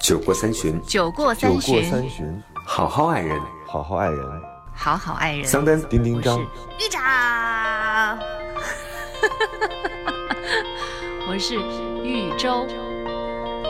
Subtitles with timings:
[0.00, 3.38] 酒过三巡，酒过酒过三巡，好好爱人。
[3.66, 4.18] 好好爱人。
[4.74, 5.44] 好好爱人。
[5.44, 8.18] 桑丹，丁丁张，玉长，
[11.28, 11.56] 我是
[12.02, 12.66] 豫州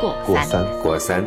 [0.01, 0.15] 过
[0.45, 0.47] 三。
[0.81, 1.27] 过三。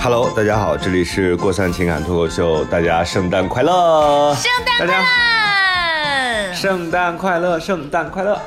[0.00, 4.34] Hello，大家好，这里是过三情感脱口秀，大家圣诞快乐！
[4.36, 6.54] 圣诞快乐！
[6.54, 8.40] 圣诞快乐，圣诞快乐！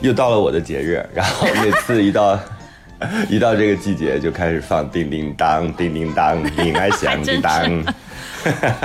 [0.00, 2.38] 又到了我的节日，然后每次一到
[3.28, 7.62] 一到这个季节，就开始放叮叮当，叮叮当，铃儿响叮当。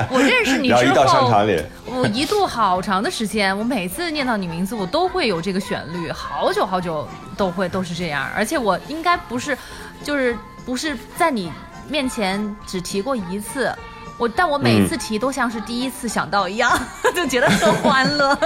[0.09, 8.28] 我认识你之然后一到商场里，我一度好长的时间，我每次念到你名字，我都会有这个旋律，好久好久都会都是这样。
[8.36, 9.58] 而且我应该不是，
[10.04, 11.50] 就是不是在你
[11.88, 13.73] 面前只提过一次，
[14.18, 16.78] 我但我每次提都像是第一次想到一样，
[17.16, 18.38] 就觉得特欢乐。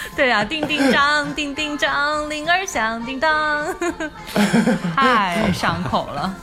[0.16, 3.66] 对啊、叮叮当， 叮叮当，铃儿响叮当，
[4.96, 6.34] 太上口了。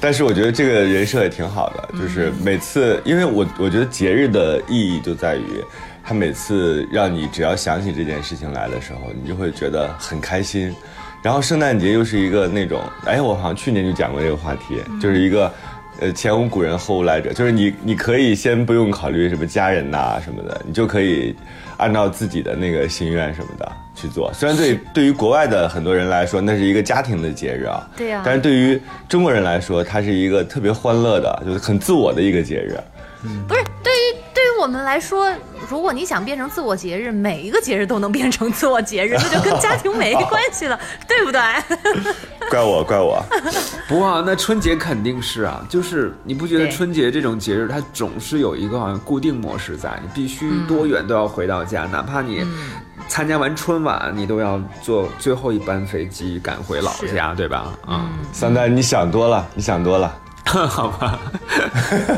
[0.00, 5.64] 但是我觉得这个人设也挺好的，就是每次，因为我我觉得节日的意义就在于，
[6.04, 10.74] 它每次让你只要想起这件事情来的时候，你就会觉得很开心。
[11.22, 15.52] 然后圣诞节又是一个那种，哎，我好像去年就讲过这个话题，就是一个，
[16.00, 21.34] 呃，前无古人后无来者，就是你你可以先不用考虑什么家人呐、什么的，你就可以
[21.82, 24.32] 按照自己的那个心愿什么的去做。
[24.32, 32.78] 虽然对对于国外的很多人来说，那是一个家庭的节日啊，对呀但是对于中国人来说，它是一个特别欢乐的，就是很自我的一个节日。
[33.46, 35.32] 不是，对于对于我们来说，
[35.68, 41.40] 如果你想变成自我节日，每一个节日都能变成自我节日，这就跟家庭没关系了， 对不对？
[42.52, 43.24] 怪我，怪我。
[43.88, 52.46] 不过、啊、那春节肯定是啊，就是你不觉得春节这种节日，它总是有一个好像固定模式在，你必须多远都要回到家，哪怕你
[53.08, 57.72] 参加完春晚，你都要坐最后一班飞机赶回老家，对吧？
[57.86, 60.14] 啊、桑丹，你想多了，你想多了。
[60.68, 61.18] 好吧，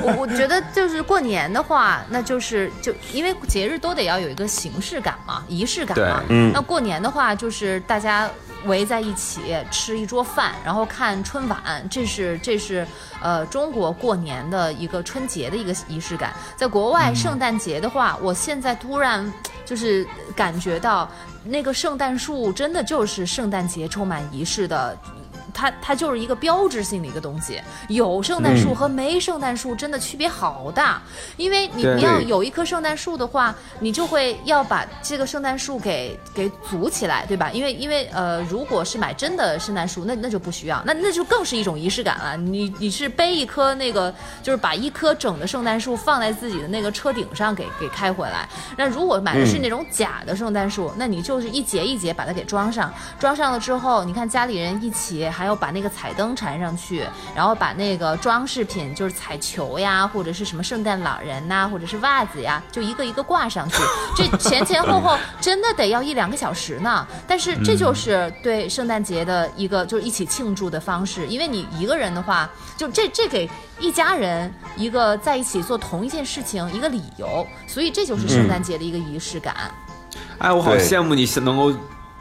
[0.03, 6.23] 我我觉得就是过年的话，那就是就因为节日都得要有一个形式感嘛，仪式感嘛。
[6.31, 8.29] 嗯那过年的话，就是大家
[8.65, 11.59] 围在一起吃一桌饭，然后看春晚，
[11.89, 12.85] 这是这是
[13.23, 16.33] 呃中国过年的一个春节的一个仪式感。
[16.57, 19.33] 在国外圣诞节的话，我现在突然
[19.65, 20.05] 就是
[20.35, 21.09] 感觉到
[21.45, 24.99] 那个圣诞树真的就是圣诞节充满仪式的。
[25.55, 31.01] 它它就是一个标志性的一个东西，有圣诞树和没圣诞树真的区别好大，
[31.37, 37.51] 因为你你要有一棵圣诞树的话，你就会要把这个圣诞树给给组起来，对吧？
[37.53, 42.37] 因为因为呃，如果是买真的圣诞树，那那就不需要，那那就更是一种仪式感了。
[42.37, 48.49] 你你是背一棵那个，就是把一棵整的圣诞树放在自己的那个车顶上给给开回来。
[48.77, 63.77] 那如果买的是那种假的圣诞树，那你就是一节一节把它给装上，装上了之后，你看家里人一起还要把那个彩灯缠上去，然后把那个装饰品，就是彩球呀，或者是什么圣诞老人呐、或者是袜子呀，就一个一个挂上去。
[64.17, 67.07] 这前前后后真的得要一两个小时呢。
[67.27, 79.55] 但是这就是对圣诞节的一个就是一起庆祝的方式，因为你一个人的话，就这这给一家人一个在一起做同一件事情一个理由，所以这就是圣诞节的一个仪式感。
[80.39, 81.73] 哎，我好羡慕你能够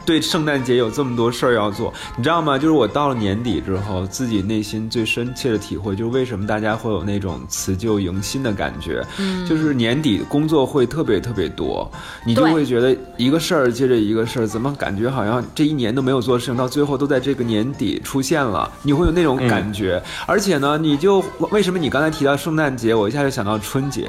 [0.04, 2.58] 对圣诞节有这么多事儿要做，你知道吗？
[2.58, 9.04] 就是我到了年底之后，自己内心最深切的体会，就是为什么大家会有那种辞旧迎新的感觉。
[9.18, 11.90] 嗯，就是年底工作会特别特别多，
[12.26, 20.02] 你就会觉得一个事儿接着一个事儿，怎么感觉好像这一年都没有做的事情，到最后都在这个年底出现了，你会有那种感觉。
[20.26, 24.08] 而且呢，你就为什么你刚才提到圣诞节，我一下就想到春节，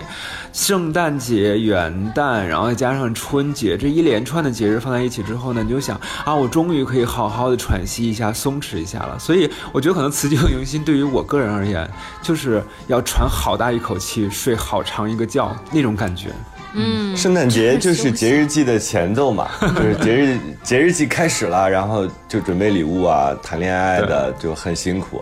[0.51, 9.17] 圣诞节、元旦，然后再加上春节，这一连串的节日放在一起之后呢，你就想啊，我终于可以好好的喘息一下、松弛一下了。
[9.19, 11.87] 所以我觉得可能辞旧迎新对于我个人而言，
[12.21, 16.29] 就是要喘好大一口气，睡好长一个觉那种感觉。
[16.77, 25.21] 嗯，圣诞节就是节日季的前奏嘛，就是节日 节日季开始了，然后就准备礼物啊，谈恋爱的就很辛苦，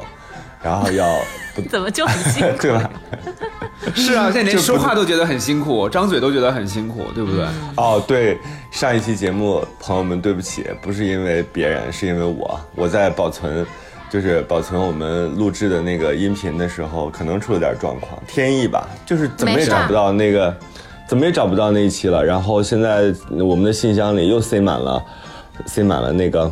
[0.64, 1.06] 然后要
[1.54, 2.58] 不 怎么就很辛苦？
[2.62, 2.90] 对吧？
[3.94, 7.46] 是啊，现在连说话都觉得很辛苦，张嘴都觉得很辛苦，对不对？
[7.76, 8.38] 哦，对，
[8.72, 13.66] 上一期节目，朋友们，对不起，不是因为别人，是因为我，我在保存，
[14.10, 20.56] 就是保存我们录制的那个音频的时候，可能出了点状况，天意吧，就是怎么也找不到那个，
[21.06, 22.24] 怎么也找不到那一期了。
[22.24, 25.04] 然后现在我们的信箱里又塞满了，
[25.66, 26.50] 塞满了那个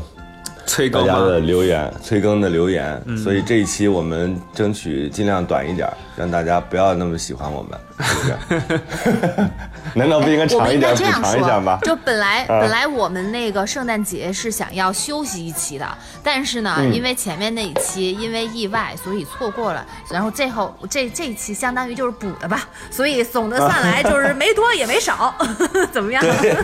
[0.66, 1.06] 催更？
[1.06, 5.94] 大家的留言，催更的留言，所以这一期我们争取尽量短一点儿。
[6.16, 9.50] 让大家不要那么喜欢我们，是不是？
[9.94, 11.80] 难道不应该我长一点补们应该这样偿一下吗，？
[11.84, 15.88] 就本来、啊本来我们那个圣诞节是想要休息一期的，
[16.24, 25.34] 但是呢，嗯因为前面那一期因为意外，所以错过了，然后最后这这一期相当于就是补的吧， 所以总的算来就是没多也没少，
[25.92, 26.24] 怎么样？
[26.42, 26.56] 对，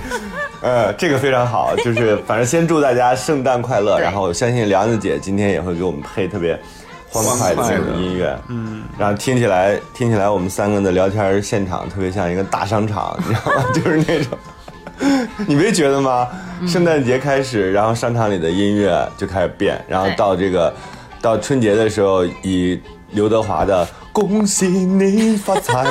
[0.62, 6.58] 呃，这个非常好，就是反正先祝大家圣诞快乐，然后我相信梁子姐今天也会给我们配特别
[7.10, 13.66] 欢快的音乐，嗯，然后听起来听起来我们三个的聊天现场特别像一个大商场，你知道吗？
[13.74, 14.38] 就是那种。
[15.46, 16.28] 你没觉得吗？
[16.68, 20.74] 圣诞节开始，然后商场里的音乐就开始变，然后到这个
[21.22, 22.80] 到春节的时候，以
[23.12, 25.86] 刘德华的“恭喜你发财”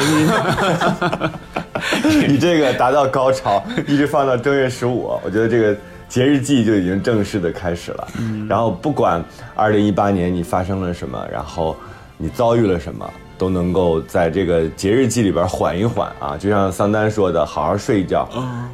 [2.29, 5.77] 以这个达到高潮，一直放到正月十五，我觉得这个
[6.09, 8.09] 节日季就已经正式的开始了。
[8.49, 9.25] 然后不管
[9.55, 11.77] 二零一八年你发生了什么，然后
[12.17, 18.29] 你遭遇了什么，都能够在这个节日季里边缓一缓啊，就像桑丹说的，好好睡一觉，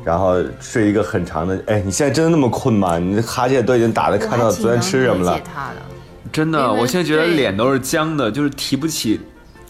[0.05, 1.61] 然后睡一个很长的。
[1.67, 2.99] 哎，你现在真的那么困吗？
[2.99, 5.41] 你的哈欠都已经打的看到昨天吃什么了。
[6.33, 9.21] 真的，我现在觉得脸都是僵的，就是提不起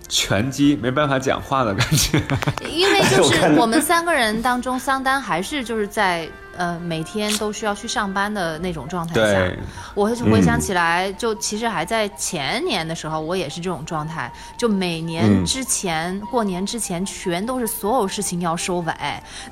[0.08, 2.20] 拳击，没办法讲话的感觉。
[2.68, 9.56] 因为就是 我们三个人当中，桑丹还是就是在呃每天都需要去上班的那种状态下，
[9.94, 18.92] 我会回想起来，就其实还在前年的时候，我也是这种状态，就每年嗯之前、过年之前，全都是所有事情要收尾。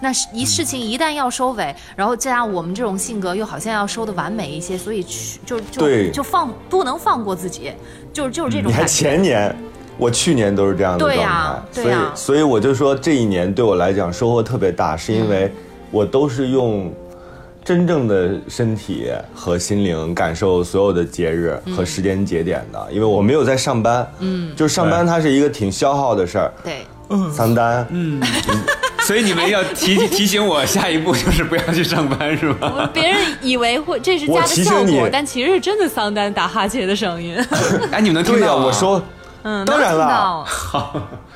[0.01, 7.73] 那是一事情一旦要收尾，然后加上我们这种性格又好像要收的完美一些，所以去就就就放不能放过自己，
[8.13, 8.85] 就是就是这种你还。
[8.85, 9.55] 前年，
[9.97, 15.53] 我去年都是这样的状态，对呀对所以呀所以我就说这一年对我来讲收获特别大，是因嗯为
[15.91, 16.93] 我都是用
[17.65, 26.53] 真正的身体和心灵感受所有的节日嗯和时间节点的，因为我没有在上班，嗯，就是上班它是一个挺消耗的事儿。
[26.65, 26.87] 对，
[27.33, 28.21] 桑丹，嗯。
[29.03, 32.89] 所以你们要提提醒我，下一步就是不要去上班，是吗？
[32.93, 34.93] 别人以为会这是我加的提醒你。
[34.93, 37.37] 效果，但其实是真的桑丹打哈欠的声音。
[37.91, 38.67] 哎，你们能听对呀、到吗？
[38.67, 39.03] 我说，
[39.43, 40.07] 嗯，当然了。
[40.07, 40.47] 到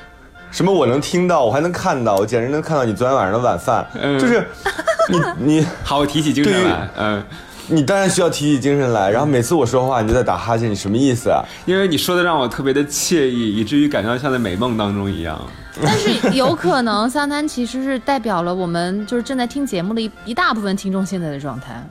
[0.55, 4.47] 什么我能听到，我还能看到，我简直能看到你昨天晚上的晚饭，嗯就是
[5.09, 5.67] 你你。
[5.83, 6.89] 好，我提起精神来。
[6.97, 7.21] 嗯，
[7.67, 11.43] 你当然需要提起精神来，然后每次我说话你就在打哈欠，你什么意思啊？
[11.65, 15.37] 因为你说的让我特别的惬意，以至于感觉像在美梦当中一样。
[15.83, 21.85] 但是有可能桑丹其实是代表了我们就是正在听节目的一一大部分听众现在的状态。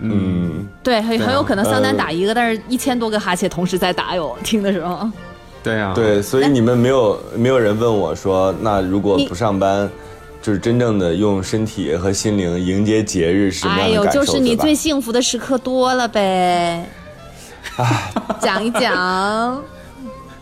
[0.00, 5.08] 嗯，对，很很有可能桑丹呃打一个，但是一千多个哈欠同时在打哟，听的时候。
[5.62, 9.88] 对啊，，对，所以你们没有没有人问我说，那如果不上班，
[10.40, 14.24] 就是真正的用身体和心灵迎接节日是什么哎呦，样的感受？
[14.24, 16.84] 就是你最幸福的时刻多了呗。
[18.40, 19.62] 讲一讲，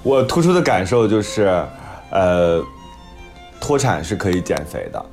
[0.03, 1.63] 我突出的感受就是，
[2.11, 2.65] 呃，
[3.61, 5.05] 脱产是可以减肥的，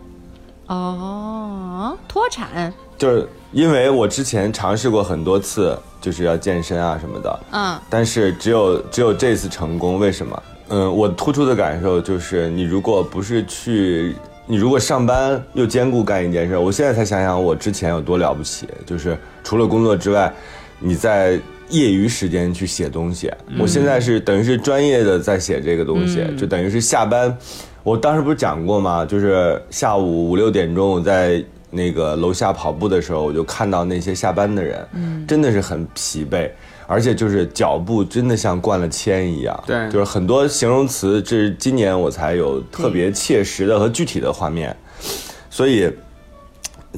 [0.68, 10.44] 哦，脱产，就是因为我之前尝试过很多次，就是要健身啊什么的，嗯，但是只有只有这次成功，为什么？
[10.69, 14.15] 嗯，我突出的感受就是，你如果不是去，
[14.45, 20.31] 你如果上班又兼顾干一件事，我现在才想想我之前有多了不起，就是除了工作之外，
[20.79, 21.39] 你在
[21.69, 23.31] 业余时间去写东西。
[23.59, 27.35] 我现在是等于是专业的在写这个东西，就等于是下班，
[27.83, 29.05] 我当时不是讲过吗？
[29.05, 31.43] 就是下午五六点钟我在。
[31.69, 34.87] 那个楼下跑步的时候，我就看到那些下班的人，
[35.27, 36.50] 真的是很疲惫，
[36.88, 39.89] 而且就是脚步真的像灌了铅一样，对。
[39.91, 44.74] 就是很多形容词，这是今年我才有特别切实的和具体的画面，
[45.50, 45.91] 所以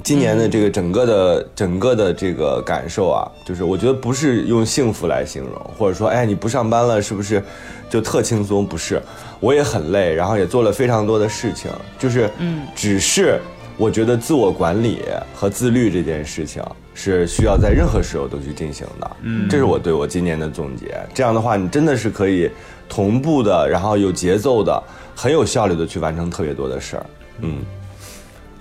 [0.04, 7.44] 今年的这个整个的、整个的这个感受啊，就是我觉得不是用幸福来形容，或者说，哎，你不上班了是不是
[7.90, 8.64] 就特轻松？
[8.64, 9.02] 不是，
[9.40, 13.42] 我也很累，然后也做了非常多的事情，就是，嗯，只是。
[13.80, 15.02] 我觉得自我管理
[15.34, 16.62] 和自律这件事情
[16.94, 21.00] 是需要在任何时候都去进行的，嗯，这是我对我今年的总结。
[21.14, 22.52] 这样的话，你真的是可以
[22.90, 24.84] 同步的，然后有节奏的，
[25.16, 27.06] 很有效率的去完成特别多的事儿，
[27.40, 27.60] 嗯。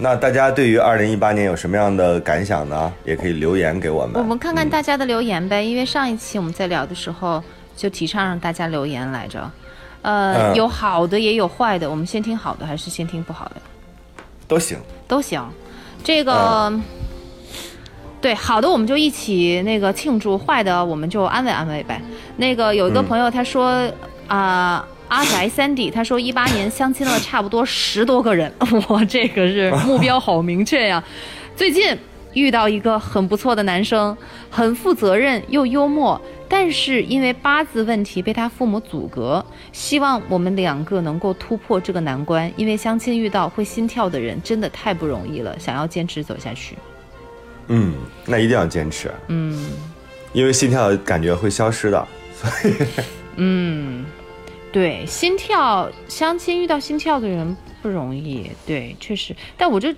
[0.01, 2.93] 那大家对于二零一八年有什么样的感想呢？
[3.05, 4.23] 也可以留言给我们。
[4.23, 7.43] 我们看看大家的留言呗，因为上一期我们在聊的时候
[7.77, 9.51] 就提倡让大家留言来着，
[10.03, 13.57] 呃，嗯有好的也有坏的，我们先听好的还是先听不好的？
[14.47, 14.79] 都行。
[15.09, 15.43] 都行。
[16.05, 16.73] 这个，
[18.21, 22.01] 对好的我们就一起那个庆祝，坏的我们就安慰安慰呗。
[22.37, 23.91] 那个有一个朋友他说
[24.29, 24.87] 啊。
[25.09, 28.53] 阿宅三 D，他说一八年相亲了差不多十多个人，
[28.89, 31.03] 我这个是目标好明确呀。
[31.57, 31.97] 最近
[32.35, 34.15] 遇到一个很不错的男生，
[34.51, 42.51] 很负责任又幽默，但是因为八字问题被他父母阻隔，希望我们两个能够突破这个难关。
[42.57, 46.77] 因为相亲遇到会心跳的人真的太不容易了，想要坚持走下去。
[47.69, 49.71] 嗯，那一定要坚持，嗯
[50.33, 52.09] 因为心跳感觉会消失的。
[53.37, 54.07] 嗯，
[54.73, 59.37] 对，心跳相亲遇到心跳的人不容易，对，确实。
[59.57, 59.93] 但我就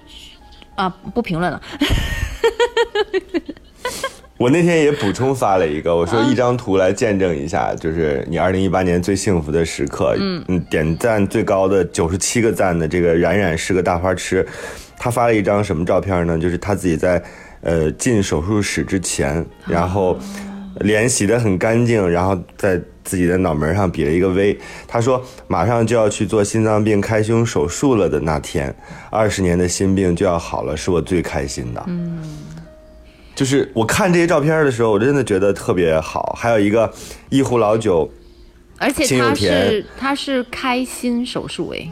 [0.75, 1.63] 啊不评论了。
[4.41, 10.17] 我那天也补充发了一个，我说一张图来见证一下，就是你二零一八年最幸福的时刻。
[10.19, 14.47] 嗯嗯点赞最高的九十七个赞的这个冉冉是个大花痴，
[14.97, 16.39] 他发了一张什么照片呢？
[16.39, 17.23] 就是他自己在
[17.61, 20.19] 呃进手术室之前，然后
[20.79, 24.59] 脸洗得很干净，然后在自己的脑门上比了一个 V。
[24.89, 28.75] 他说马上就要去做心脏病开胸手术了的那天，
[29.11, 31.87] 二十年的心病就要好了，是我最开心的。
[33.41, 36.37] 就是我看这些照片的时候，我真的觉得特别好。
[36.39, 36.93] 还有一个
[37.31, 38.07] 一壶老酒，
[38.77, 41.89] 而且他是他是开心手术哎，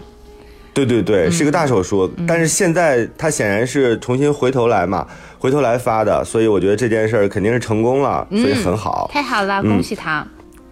[0.75, 2.12] 对对对，是个大手术。
[2.26, 5.07] 但是现在他显然是重新回头来嘛，
[5.38, 9.09] 回头来发的，所以我觉得这件事儿肯定是成功了，所以很好。
[9.11, 10.26] 太好了，恭喜他。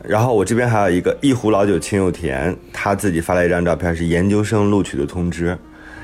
[0.04, 5.56] 然后我这边还有一个一壶老酒清又甜，他自己发了一张照片，是研究生录取的通知，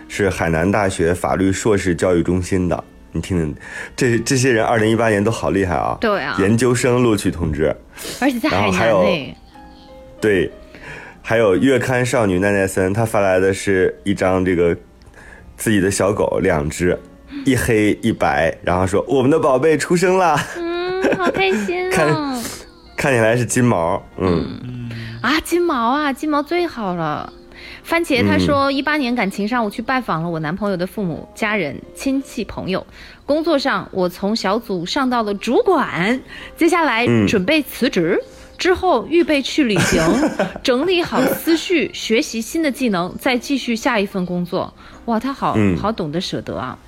[0.09, 2.85] 是海南大学法律硕士教育中心的。
[3.13, 3.55] 你听听，
[3.95, 5.97] 这这些人二零一八年都好厉害啊！
[6.01, 7.75] 对啊研究生录取通知。
[8.21, 9.37] 而且在海南还有哎，
[10.21, 10.51] 对，
[11.21, 14.77] 还有月刊少女奈奈森，她发来的是一张这个
[15.57, 16.99] 自己的小狗，两只，
[17.45, 22.43] 一黑一白，然后说我们的宝贝出生了，嗯，好开心看哦。
[22.97, 24.89] 看起来是金毛，嗯，
[25.21, 27.33] 啊，金毛啊，金毛最好了。
[27.83, 32.87] 番茄他说，一八年感情上我去拜访了我男朋友的父母、家人、亲戚、朋友。
[33.27, 36.21] 工作上我从小组上到了主管，
[36.57, 38.21] 接下来嗯准备辞职。
[38.59, 40.01] 之后预备去旅行，
[40.63, 44.73] 整理好思绪，学习新的技能，再继续下一份工作。
[45.07, 46.79] 哇，他好、嗯好懂得舍得啊！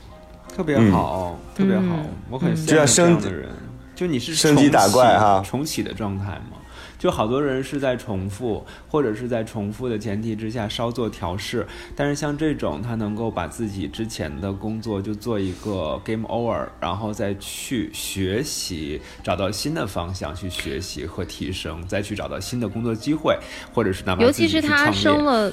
[0.55, 1.97] 特别好，特别好，
[2.31, 3.49] 我很羡慕就要这升样的人。
[3.97, 6.59] 就你是升级打怪哈重启的状态吗？
[7.05, 11.67] 就好多人是在重复，或者是在重复的前提之下稍作调试。
[11.95, 23.39] 但是像这种，他能够把自己之前的工作就做一个 game over，然后再去学习，找到新的方向去学习和提升，再去找到新的工作机会，
[23.75, 25.53] 或者是哪怕尤其是他升了，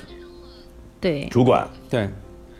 [1.01, 1.25] 对。
[1.25, 2.09] 主管，对，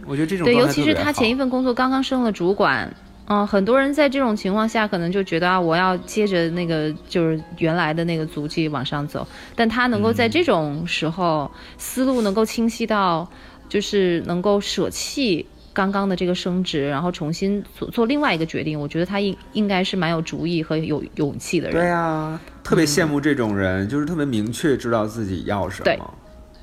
[0.05, 2.93] 我觉得这种对，尤其是他前一份工作刚刚升了主管，
[3.31, 13.25] 嗯、很多人在这种情况下可能就觉得啊，我要接着那个就是原来的那个足迹往上走，但他能够在这种时候、思路能够清晰到，
[13.69, 15.45] 就是能够舍弃。
[15.73, 21.77] 刚刚的这个升职，然后重新做做另外一个决定，我觉得他应应该是蛮有主意和有勇气的人。
[21.77, 26.13] 对呀、特别羡慕这种人，就是特别明确知道自己要什对么。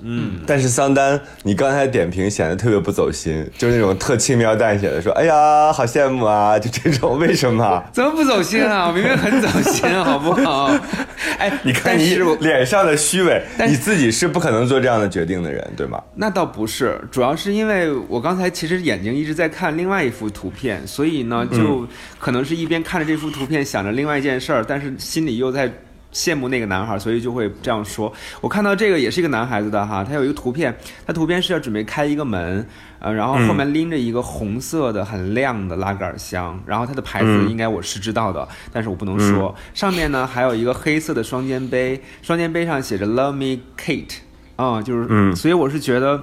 [0.02, 7.82] 嗯，但是桑丹，你刚才点评显得特别不走心，就是那种特轻描淡写的说，哎呀，好羡慕啊，就这种，为什么？
[7.92, 8.86] 怎么不走心啊？
[8.88, 10.70] 我明明很走心，好不好？
[11.38, 16.02] 哎，你看你是脸上的虚伪，你自己是不可能做这样的决定的人，对吗？
[16.14, 21.86] 那倒不是，主要是因为我刚才其实眼睛一直在看另外一幅图片，所以呢，就
[22.18, 25.70] 可能是一边看着这幅图片想着另外一件事儿，但是心里又在
[26.12, 28.12] 羡慕那个男孩，所以就会这样说。
[28.40, 32.66] 我看到这个也是一个男孩子的哈，他有一个图片，他图片是要准备开一个门，
[32.98, 39.54] 呃，然后后面拎着一个红色的很亮的拉杆箱，然后它的牌子应该我是知道的，但是我不能说。
[39.74, 44.16] 上面呢还有一个黑色的双肩背，双肩背上写着 “Love Me Kate”。
[44.56, 46.20] 啊、就是，嗯所以我是觉得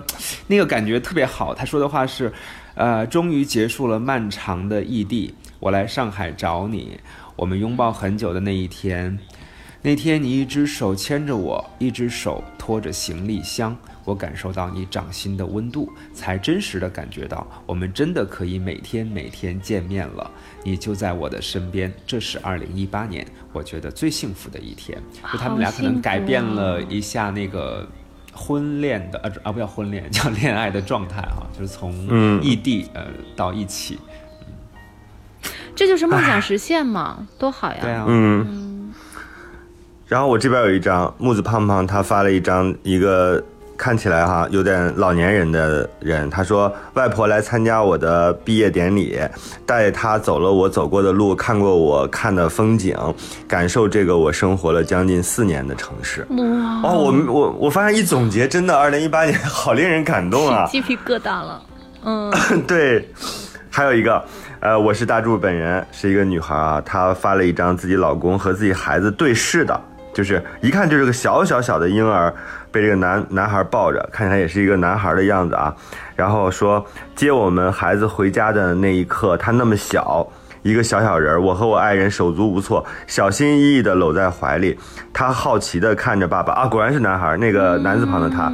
[0.47, 1.55] 那个感觉特别好。
[1.55, 2.29] 他说的话是，
[2.73, 6.99] 呃，终于结束了漫长的异地，我来上海找你，
[7.37, 9.17] 我们拥抱很久的那一天，
[9.85, 20.31] 那天你一只手牵着我，一只手拖着行李箱，我感受到你掌心的温度，才真实的感觉到我们真的可以每天每天见面了。
[20.63, 23.23] 你就在我的身边，这是二零一八年
[23.53, 24.99] 我觉得最幸福的一天。
[25.31, 27.87] 就他们俩可能改变了一下那个。
[28.37, 33.97] 婚恋的呃啊不叫婚恋， 叫恋爱的状态哈、就是从嗯异地、呃到一起，
[35.73, 37.79] 这就是梦想实现嘛，多好呀！
[37.81, 38.74] 对啊，嗯。
[40.07, 43.43] 然后我这边有一张木子胖胖，他发了一张一个
[43.75, 49.19] 看起来哈有点老年人的人，他说外婆来参加我的毕业典礼，
[49.65, 52.95] 带她走了我走过的路，看过我看的风景，
[53.47, 56.21] 感受这个我生活了将近四年的城市。
[56.29, 60.67] 哇，哦，我我我发现一总结，真的，二零一八年 好令人感动啊！
[60.67, 61.61] 鸡皮疙瘩了。
[62.03, 62.31] 嗯，
[62.67, 63.09] 对，
[63.71, 64.23] 还有一个，
[64.59, 69.81] 呃，我是大柱本人，是一个女孩啊，她发了一张自己老公和自己孩子对视的，
[70.15, 72.33] 就是一看就是个小小小的婴儿，
[72.71, 75.75] 被这个男男孩抱着，看起来也是一个男孩的样子啊。
[76.15, 76.83] 然后说
[77.17, 80.25] 接我们孩子回家的那一刻，他那么小，
[80.61, 84.79] 一个小小人儿，我和我爱人手足无措，小心翼翼地搂在怀里。
[85.11, 88.49] 他好奇地看着爸爸啊，果然是男孩，那个男字旁的他。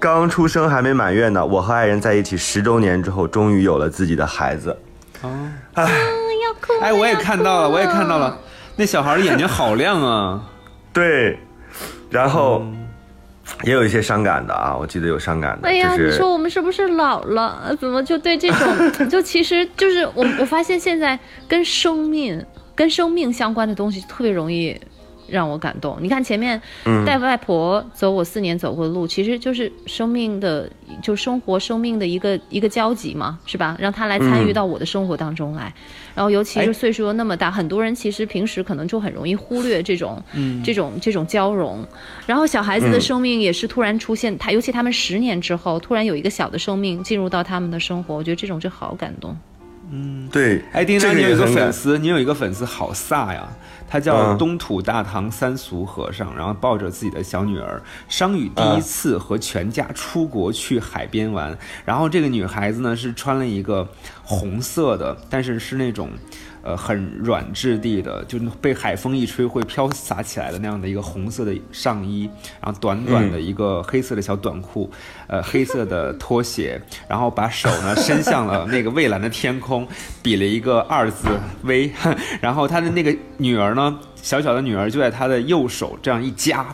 [0.00, 4.74] 刚出生还没满月呢，我和爱人在一起十周年之后，终于有了自己的孩子。
[5.20, 5.30] 哦，
[5.74, 8.34] 唉，要哭哎，我也看到了，我也看到了，
[8.74, 10.40] 那小孩的眼睛好亮啊！
[10.94, 11.38] 对，
[12.08, 12.64] 然后
[13.64, 17.76] 也有一些伤感的啊，我记得有伤感的，哎呀，就是你说我们是不是老了？
[17.78, 22.42] 怎么就对这种， 就其实就是我我发现现在跟生命、
[22.74, 24.80] 跟生命相关的东西特别容易
[25.28, 25.96] 让我感动。
[26.00, 26.60] 你看前面
[27.04, 30.68] 带外婆走我四年走过的路，其实就是生命的，
[31.02, 33.76] 就生活生命的一个一个交集嘛，是吧？
[33.78, 35.72] 让她来参与到我的生活当中来。
[36.14, 40.22] 然后尤其哎是岁数又那么大，很多人其实平时可能就很容易忽略这种、
[40.64, 41.84] 这种这种交融。
[42.26, 49.36] 然后小孩子的生命也是突然出现，他尤其他们十年之后，突然有一个小的生命进入到他们的生活，我觉得这种就好感动。
[49.90, 53.48] 嗯对，哎，丁这当，你有一个粉丝，你有一个粉丝好飒呀，
[53.88, 63.88] 他叫嗯东土大唐三俗和尚，然后抱着自己的小女儿，商羽第一嗯次和全家出国去海边玩，然后这个女孩子呢是穿了一个
[64.22, 66.10] 红色的，但是是那种。
[66.64, 72.28] 呃，很软质地的，就被海风一吹会飘洒起来的那样的一个红色的上衣，
[72.58, 74.90] 然后短短的一个黑色的小短裤，
[75.26, 79.86] 呃，黑色的拖鞋，然后把手呢伸向了那个蔚蓝的天空，
[80.22, 81.92] 比了一个二字 V，
[82.40, 86.64] 然后他的那个女儿呢，小小的女儿就在他的右手这样一夹，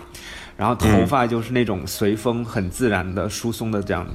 [0.56, 4.06] 然后头发就是那种随风很自然的疏松的这样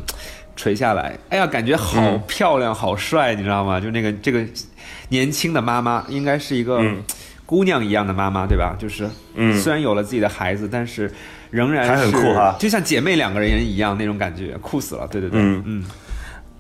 [0.56, 3.80] 垂下来，哎呀，感觉好漂亮，好帅，你知道吗？
[3.80, 4.44] 就那个这个
[5.10, 6.82] 年轻的妈妈，应该是一个
[7.46, 8.76] 姑娘一样的妈妈，对吧？
[8.80, 11.12] 就是，嗯虽然有了自己的孩子，但是
[11.52, 15.08] 仍然是酷哈就像姐妹两个人一样那种感觉，酷死了。
[15.08, 15.86] 对对对，嗯嗯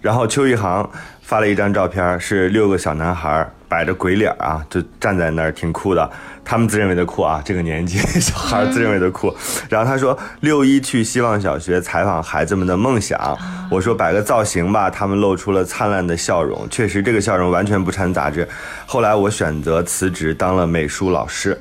[0.05, 0.88] 然后邱一航
[1.24, 6.12] 发了一张照片，是六个小男孩摆着鬼脸啊，就站在那儿，挺酷的。
[6.43, 9.35] 他们自认为的酷啊，这个年纪 小孩自认为的酷。
[9.68, 13.35] 然后他说六一去希望小学采访孩子们的梦想，
[13.72, 16.70] 我说摆个造型吧，他们露出了灿烂的笑容。
[16.70, 18.48] 确实，这个笑容完全不掺杂质。
[18.85, 21.59] 后来我选择辞职当了美术老师。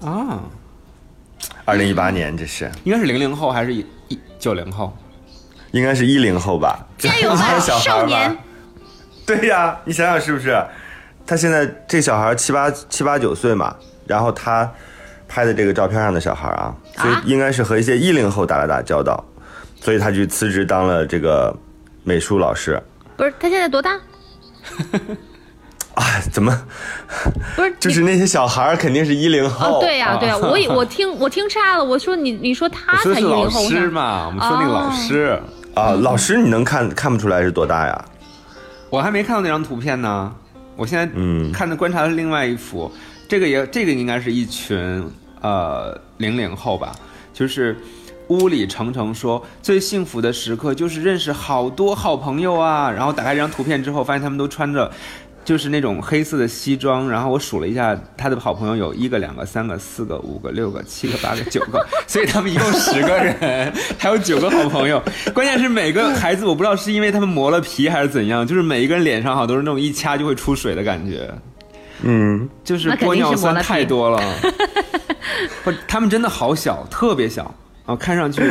[0.00, 0.38] 啊，
[1.64, 4.96] 二零一八年，这是应该是零零后还是一一九零后？
[5.72, 6.78] 应该是一零后吧？
[6.98, 8.38] 加油吧这小孩吧少年！
[9.26, 10.64] 对呀，你想想是不是？
[11.26, 13.74] 他现在这小孩七八七八九岁嘛，
[14.06, 14.70] 然后他
[15.28, 19.24] 拍的这个照片上的小孩啊，所以啊应该是和一些一零后打了打交道，
[19.80, 21.54] 所以他就辞职当了这个
[22.04, 22.80] 美术老师。
[23.16, 23.98] 不是他现在多大？
[25.94, 26.58] 哎，怎么
[27.54, 29.78] 不是 就是那些小孩肯定是一零后？
[29.78, 35.40] 哦，对呀、啊对呀、 我以我听我听岔了，我说你你说他才一零后我想师嘛，我们说那个老哦师，
[35.74, 38.04] 啊，老师你能看看不出来是多大呀？
[38.90, 40.34] 我还没看到那张图片呢。
[40.76, 42.90] 我现在嗯看的观察的是另外一幅，
[43.28, 45.04] 这个也这个应该是一群
[45.40, 46.92] 呃零零后吧，
[47.32, 47.76] 就是
[48.28, 54.90] 屋里程程说最幸福的时刻就是认识好多好朋友啊，然后打开这张图片之后，发现他们都穿着。
[55.44, 65.02] 就是那种黑色的西装，然后我数了一下，他的好朋友有一个、两个、三个、四个、五个、六个、七个、八个、九个， 所以他们一共十个人，还有九个好朋友。
[65.34, 71.28] 关键是每个孩子，我不知道是因为他们磨了皮还是怎样，就是每一个人脸上好像都是那种一掐就会出水的感觉，
[72.02, 74.22] 嗯，就是玻尿酸太多了。
[75.64, 77.52] 不，他们真的好小，特别小
[77.86, 78.42] 啊，看上去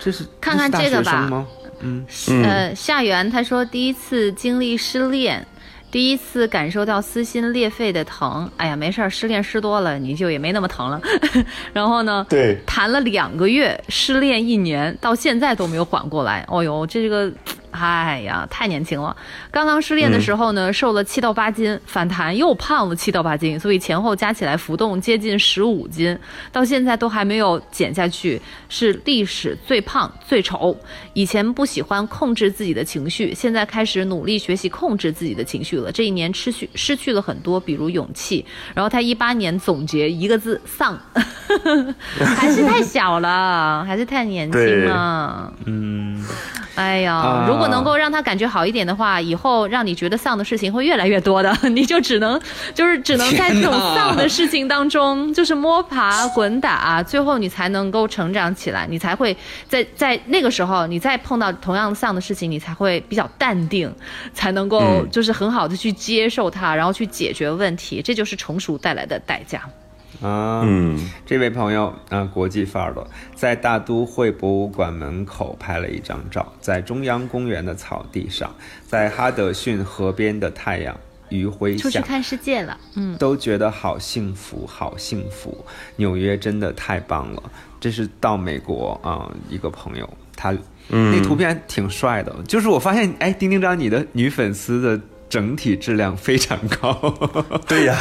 [0.00, 1.44] 这是看看这个吧？
[1.80, 2.04] 嗯
[2.44, 5.46] 呃，夏元他说第一次经历失恋，
[5.94, 8.50] 第一次感受到撕心裂肺的疼。
[8.56, 11.00] 哎呀，没事儿，失恋失多了，你就也没那么疼了。
[11.72, 16.44] 然后呢，对谈了两个月，失恋一年，到现在都没有缓过来。
[16.48, 17.30] 哦呦，这个。
[17.74, 19.14] 哎呀，太年轻了！
[19.50, 26.16] 刚刚失恋的时候呢，瘦了七到八斤，反弹又胖了七到八斤，所以前后加起来浮动接近十五斤，
[26.52, 30.76] 到现在都还没有减下去，是历史最胖最丑。
[31.14, 35.90] 以前不喜欢控制自己的情绪，现在开始努力学习控制自己的情绪了。
[35.90, 38.44] 这一年失去失去了很多，比如勇气。
[38.72, 40.96] 然后他一八年总结一个字：丧，
[42.36, 45.52] 还是太小了，还是太年轻了。
[45.66, 46.24] 嗯，
[46.76, 52.40] 哎呀，啊如果能够让他感觉好一点的话，以后让你觉得丧的事情会越来越多的， 你就只能
[52.74, 59.36] 就是只能在这种丧的事情当中，就是摸爬滚打，最后你才能够成长起来，你才会
[59.68, 63.92] 在在那个时候，你再碰到同样丧的事情，你才会比较淡定，
[64.32, 69.62] 才能够嗯就是很好的去接受它，然后去解决问题，这就是成熟带来的代价。
[70.22, 78.54] 啊，嗯，这位朋友，啊、国际范儿的，在大都会博物馆门口拍了一张照，在中央公园的草地上，
[78.86, 80.96] 在哈德逊河边的太阳
[81.28, 85.64] 余晖下，出去看世界了，嗯，都觉得好幸福，好幸福。
[85.96, 87.42] 纽约真的太棒了。
[87.80, 90.56] 这是到美国啊、一个朋友，他、
[90.88, 92.34] 那图片挺帅的。
[92.48, 94.98] 就是我发现，哎，丁丁张，你的女粉丝的
[95.34, 97.12] 整体质量非常高。
[97.66, 97.98] 对呀，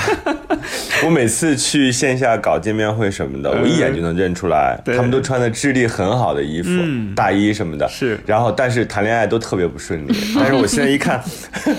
[1.04, 7.89] 我每次去线下搞见面会什么的，我一眼就能认出来，对他们都穿的质地很好的衣服，嗯大衣什么的。
[7.89, 10.13] 是然后但是谈恋爱都特别不顺利。
[10.38, 11.19] 但是我现在一看，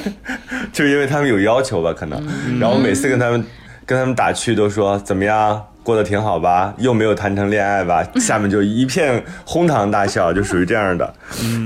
[0.72, 2.20] 就是因为他们有要求吧，可能。
[2.58, 3.46] 然后我每次跟他们
[3.86, 5.64] 跟他们打趣都说怎么样。
[5.84, 11.14] 过得挺好吧，又没有谈成恋爱吧， 下面就一片哄堂大笑，就属于这样的。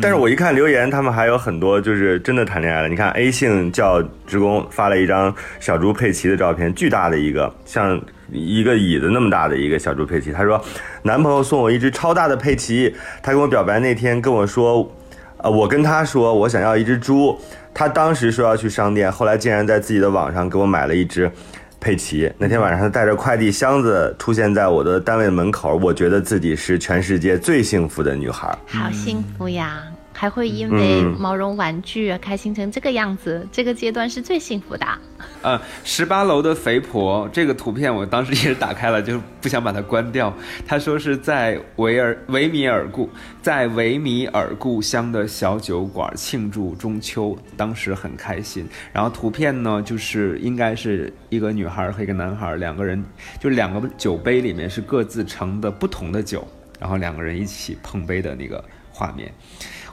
[0.03, 2.89] 但是我一看留言，他们还有很多就是真的谈恋爱了。
[2.89, 7.99] 你看 A 姓叫职工发了一张小猪佩奇的照片，巨大的一个，像
[8.33, 10.33] 一个椅子那么大的一个小猪佩奇。
[10.33, 10.61] 他说，
[11.03, 14.93] 男朋友送我一只超大的佩奇，他跟我表白那天跟我说，
[15.37, 17.41] 呃，我跟他说我想要一只猪，
[17.73, 21.31] 他当时说要去商店，后来竟然在自己的网上给我买了一只。
[21.81, 28.57] 佩奇那天晚上，他带着快递箱子出现在我的单位门口，我觉得自己是全世界最幸福的女孩。
[28.67, 29.83] 好幸福呀！
[30.19, 34.85] 还会因为嗯毛绒玩具而开心成这个样子，这个阶段是最幸福的。
[35.43, 40.35] 呃，十八楼的肥婆这个图片，我当时也是打开了，就是不想把它关掉。
[40.67, 43.09] 他说是在维尔维米尔故
[43.41, 48.67] 在维米尔故乡的小酒馆庆祝中秋，当时很开心。
[48.93, 53.01] 然后图片呢，就是应该是一个女孩和一个男孩，两个人
[53.39, 56.45] 就两个酒杯里面是各自盛的不同的酒，
[56.81, 59.33] 然后两个人一起碰杯的那个画面。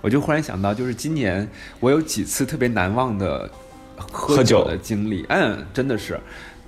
[0.05, 3.49] 我就忽然想到，就是今年我有几次特别难忘的
[3.97, 4.59] 喝喝酒。
[4.59, 6.19] 酒的经历，嗯，真的是，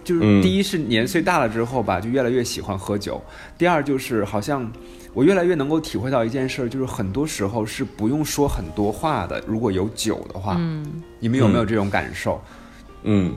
[0.03, 0.41] 就是嗯。
[0.41, 3.21] 第一是年岁大了之后吧，就越来越喜欢喝酒；
[3.55, 4.67] 第二就是好像
[5.13, 12.41] 我越来越能够体会到一件事儿，就是很多时候是不用说很多话的，如果有酒的话，嗯，你们有没有这种感受？
[12.43, 12.56] 嗯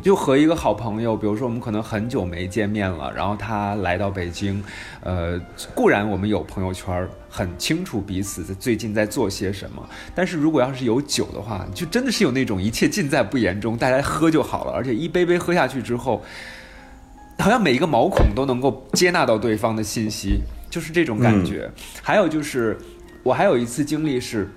[0.02, 4.60] 就和一个好朋友，比如说我们可能很久没见面了，然后他来到北京，
[5.00, 5.40] 呃，
[5.74, 16.20] 固然我们有朋友圈，很清楚彼此在最近在做些什么，但是如果要是有酒的话，就真的是有那种一切尽在不言中，大家喝就好了，而且一杯杯喝下去之后，
[17.38, 21.70] 好像每一个毛孔都能够接纳到对方的信息，就是这种感觉。
[22.02, 22.76] 还有就是，
[23.22, 24.48] 我还有一次经历是。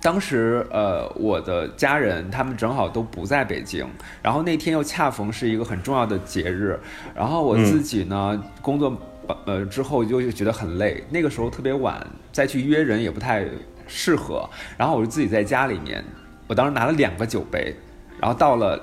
[0.00, 3.84] 当时，呃，我的家人他们正好都不在北京，
[4.22, 6.78] 然后那天又恰逢是一个很重要的节日，
[7.14, 8.96] 然后我自己呢，工作
[9.44, 13.44] 呃之后就觉得很累，那个时候特别晚，再去约人也不太
[13.88, 16.04] 适合，然后我就自己在家里面，
[16.46, 17.74] 我当时拿了两个酒杯，
[18.20, 18.80] 然后倒了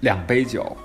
[0.00, 0.76] 两杯酒。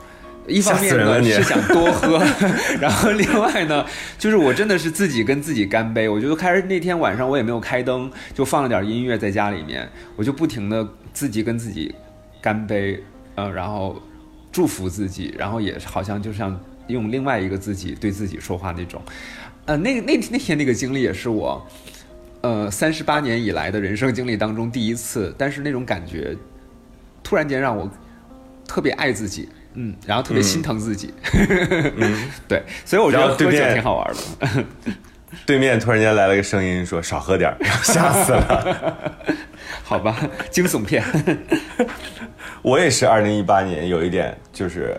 [0.47, 2.21] 一方面呢是想多喝，
[2.81, 3.85] 然后另外呢，
[4.17, 6.09] 就是我真的是自己跟自己干杯。
[6.09, 11.93] 我就开始那天晚上我也没有开灯，就放了点音乐在家里面，我就不停的自己跟自己
[12.41, 13.01] 干杯，
[13.35, 14.01] 呃，然后
[14.51, 19.01] 祝福自己，然后也好像就像用另外一个自己对自己说话那种。
[19.65, 21.65] 呃，那那那天那个经历也是我，
[22.41, 26.35] 呃，三十八年以来的人生经历当中第一次，但是那种感觉
[27.23, 27.89] 突然间让我
[28.67, 29.47] 特别爱自己。
[29.75, 31.13] 嗯，然后特别心疼自己，
[31.97, 34.63] 嗯， 对，所以我觉得对面挺好玩的。
[35.47, 39.03] 对面突然间来了个声音说少喝点儿， 吓死了。
[39.83, 40.15] 好吧，
[40.51, 41.03] 惊悚片。
[42.61, 44.95] 我也是二零一八年有一点就是，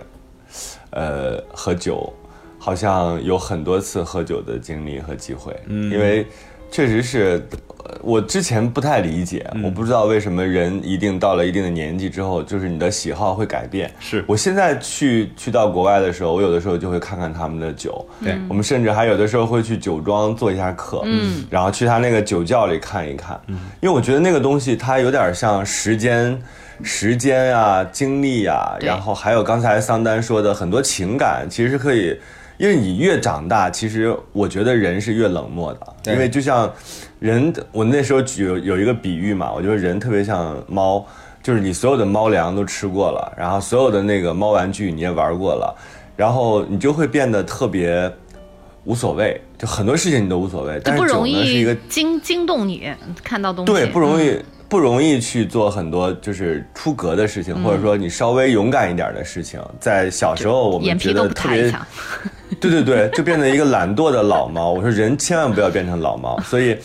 [0.91, 2.13] 呃，喝酒，
[2.59, 6.27] 好像有很多次喝酒的经历和机会，嗯，因为
[6.75, 7.41] 确实是
[7.85, 13.89] 呃我之前不太理解，我不知道为什么人一定到了一定的年纪之后，就是你的喜好会改变。
[14.01, 14.25] 是。
[14.27, 18.35] 我现在去去到国外的时候，我有的时候就会看看他们的酒，对。
[18.49, 26.37] 我们甚至还有的时候会去酒庄做一下客，嗯，然后去他那个酒窖里看一看，嗯，因为我觉得那个东西它有点像时间。
[26.83, 32.19] 时间啊，精力啊，然后还有刚才桑丹说的很多情感，其实可以，
[32.57, 36.73] 因为你越长大，其实我觉得人是越冷漠的，因为就像
[37.19, 41.05] 人，我那时候举有有一个比喻嘛，我觉得人特别像猫，
[41.43, 45.75] 就是你所有的猫粮都吃过了，然后所有的那个猫玩具你也玩过了，
[46.17, 48.11] 然后你就会变得特别
[48.85, 52.89] 无所谓，就很多事情你都无所谓，但是酒不容易呢是一个惊惊动你，
[53.23, 59.61] 看到东西对不容易、嗯不容易去做很多就是出格的事情，或者说你稍微勇敢一点的事情。
[59.79, 61.87] 在小时候我们觉眼皮都不得特别抬一下。
[62.71, 64.73] 对对对，就变成一个懒惰的老猫。
[64.73, 66.77] 我说人千万不要变成老猫，所以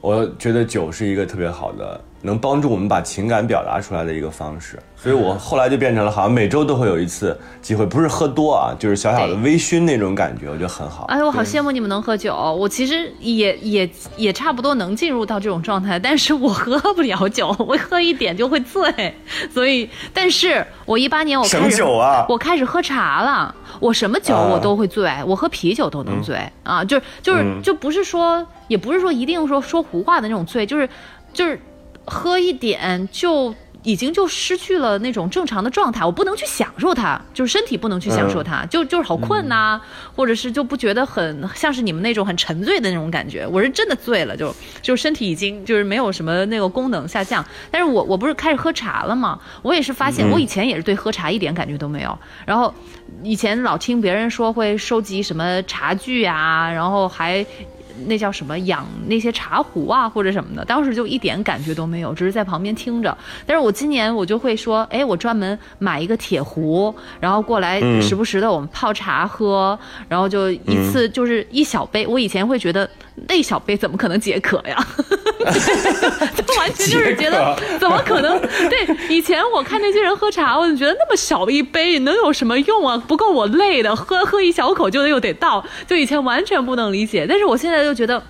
[0.00, 4.78] 我觉得酒是一个特别好的，能帮助我们把情感表达出来的一个方式。
[4.96, 11.06] 所以我后来就变成了好像每周都会有一次机会，不是喝多啊，就是小小的微醺那种感觉，我觉得很好。
[11.06, 12.32] 哎，我好羡慕你们能喝酒。
[12.34, 19.12] 我其实也也也差不多能进入到这种状态，但是我喝不了酒， 我喝一点就会醉。
[19.52, 23.52] 所以，但是我一八年我开始么酒啊我开始喝茶了。
[23.80, 30.88] 我什么酒啊我都会醉，我喝啤酒都能醉、啊，就是就是、嗯就不是说，也不是说一定说说胡话的那种醉，就是
[31.32, 31.58] 就是
[32.04, 33.54] 喝一点就。
[33.84, 39.80] 已经就失去了那种正常的状态，我不能去享受它，就是身体不能去享受它，就就是好困呐、
[40.14, 43.44] 或者是就不觉得很像是你们那种很沉醉的那种感觉。
[43.44, 47.44] 我是真的醉了，就就身体已经就是没有什么那个功能下降。
[47.72, 49.36] 但是我我不是开始喝茶了吗？
[49.62, 52.16] 我也是发现，我以前也是对喝茶一点感觉都没有。
[52.46, 52.72] 然后
[53.24, 57.44] 以前老听别人说会收集什么茶具啊，然后还。
[58.06, 63.16] 那叫什么养那些茶壶啊或者什么的，当时就一点感觉都没有，只是在旁边听着。
[63.46, 69.78] 但是我今年我就会说，哎，我专门买一个铁壶，然后过来时不时的我们泡茶喝，
[70.08, 72.06] 然后就一次就是一小杯。
[72.06, 72.88] 我以前会觉得
[73.28, 74.86] 那一小杯怎么可能解渴呀？
[75.44, 78.40] 就 完全就是觉得怎么可能？
[78.68, 82.96] 对，以前我看那些人喝茶，我就觉得那么小的一杯能有什么用啊？
[83.06, 87.26] 不够我累的，喝喝一小口就又得倒，就以前完全不能理解。
[87.28, 88.22] 但是我现在就觉得，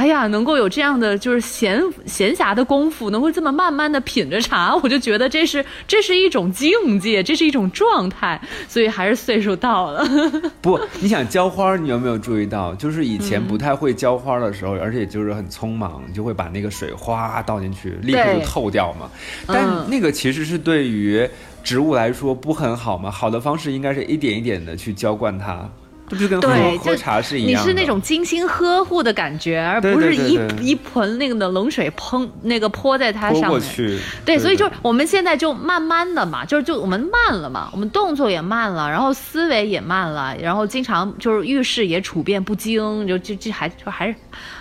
[0.00, 8.40] 哎呀，能够有这样的就是闲闲暇的功夫，能够这么慢慢的品着茶， 我就觉得这是这是一种境界，这是一种状态。
[8.66, 10.02] 所以还是岁数到了。
[10.62, 12.74] 不，你想浇花，你有没有注意到？
[12.76, 19.10] 就是以嗯前不太会浇花的时候，而且就是很匆忙，你就会把那个水哗倒进去，立刻就透掉嘛。
[19.46, 21.28] 但嗯那个其实是对于
[21.62, 23.10] 植物来说不很好嘛。
[23.10, 25.68] 好的方式应该是一点一点的去浇灌它，
[26.10, 27.66] 这不就跟喝对，就喝茶是一样你？
[27.66, 33.48] 是那种精心呵护的感觉，而不是一对对对一盆那个的冷水喷那个泼在它上面。
[33.48, 33.96] 过去。
[34.24, 44.14] 对，所以就是我们现在就慢慢的嘛，就是就我们慢了嘛，我们动作也慢了，然后思维也慢了，然后经常就是遇事也处变不惊，就就就还就还是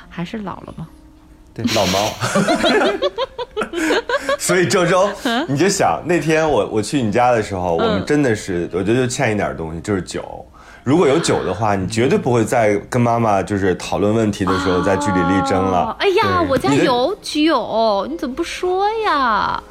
[0.08, 0.88] 还是老了嘛。
[1.54, 2.14] 对，老猫。
[4.38, 5.10] 所以周周，
[5.48, 10.46] 你就想那天我我去你家的时候，我们嗯真的是，我觉得就欠一点东西，就是酒。
[10.90, 15.96] 如果有酒的话，你绝对不会再跟妈妈就是讨论问题的时候在据理力争哦了。
[16.00, 19.62] 哎呀，我家有酒，你怎么不说呀？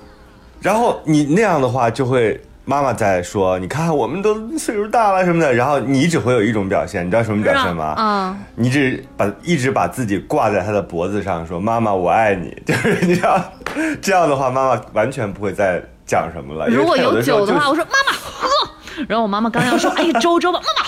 [0.60, 7.96] 然后你那样的话，就会妈妈在说，你看我们都岁数大了什么的，然后你只会有一种表现，你知道什么表现吗？
[7.98, 13.42] 嗯，你只把一直把自己挂在他的脖子上，说妈妈我爱你， 就是你知道，
[14.00, 16.68] 这样的话妈妈完全不会再讲什么了。
[16.68, 18.48] 如果有酒的话，就我说妈妈喝，
[19.08, 20.87] 然后我妈妈刚要说，哎呀，周周吧，妈妈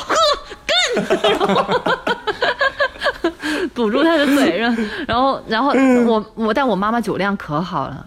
[3.75, 5.23] 堵住他的嘴，然后然
[5.63, 8.07] 后然后我我但我妈妈酒量可好了，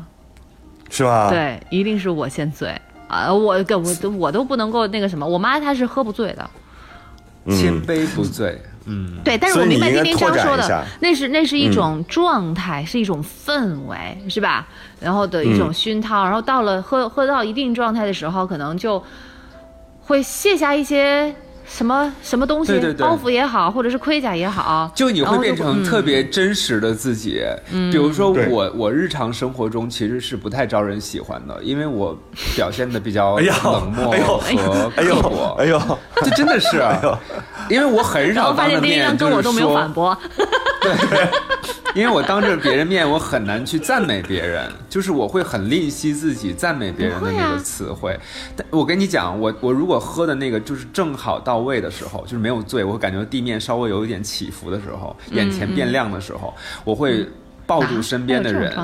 [0.90, 2.70] 是吧？，对，一定是我先醉。
[3.08, 6.50] 啊，我跟我都我都不能够那个什么，我妈她是喝不醉的，
[7.56, 8.60] 千杯不醉。
[8.86, 14.68] 嗯，对，但是我明白丁丁你应该拓章说的那是那是一种状态，是一种氛围，是吧？
[15.00, 15.74] 然后的一种嗯。
[15.74, 19.02] 熏陶，然后到了喝喝到一定状态的时候，可能就
[20.02, 21.34] 会卸下一些
[21.66, 23.06] 什么什么东西，对对对。
[23.06, 25.84] 包袱也好，或者是盔甲也好，就你会变成嗯。
[25.84, 27.42] 特别真实的自己。
[27.92, 32.18] 比如说我，我日常生活中其实是不太招人喜欢的，因为我
[32.56, 35.56] 表现的比较 冷漠哎呦和哎呦刻薄。
[35.60, 35.82] 哎呦，
[36.24, 37.20] 这真的是啊，
[37.70, 40.18] 因为我很少当着面就是章跟我都没有说反驳，
[40.82, 40.94] 对。
[41.96, 48.20] 因为我当着别人面，我很难去赞美别人，就是我会很吝惜自己赞美别人的那个词汇。
[48.56, 57.28] 但我跟你讲，我我如果喝的那个就是正好到位的时候，就是没有醉，我感觉地面稍微有一点起伏的时候，眼前变亮的时候，我会
[57.66, 58.76] 抱住身边的人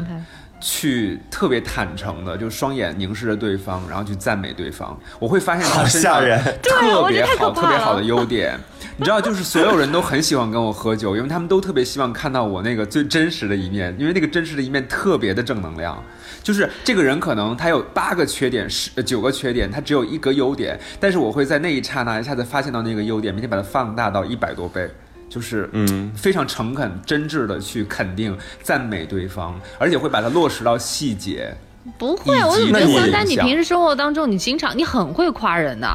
[0.59, 4.97] 去特别坦诚的，就双眼凝视着对方，然后去赞美对方。
[5.19, 8.57] 我会发现他好身上吓人特别好、特别好的优点。
[8.97, 16.01] 你知道，就是所有人都很喜欢跟我喝酒，因为他们都特别希望看到我那个最真实的一面，因为那个真实的一面特别的正能量。
[16.43, 24.89] 就是这个人可能他有八个缺点，十呃九个缺点，他只有一个优点，但是我会在那一刹那一下子发现到那个优点，并且把它放大到一百多倍。
[25.29, 31.53] 就是嗯非常诚恳、真挚的去肯定、赞美对方，而且会把它落实到细节。
[31.97, 35.87] 不会，我怎么觉得丹丹，你平时生活当中，你经常你很会夸人的。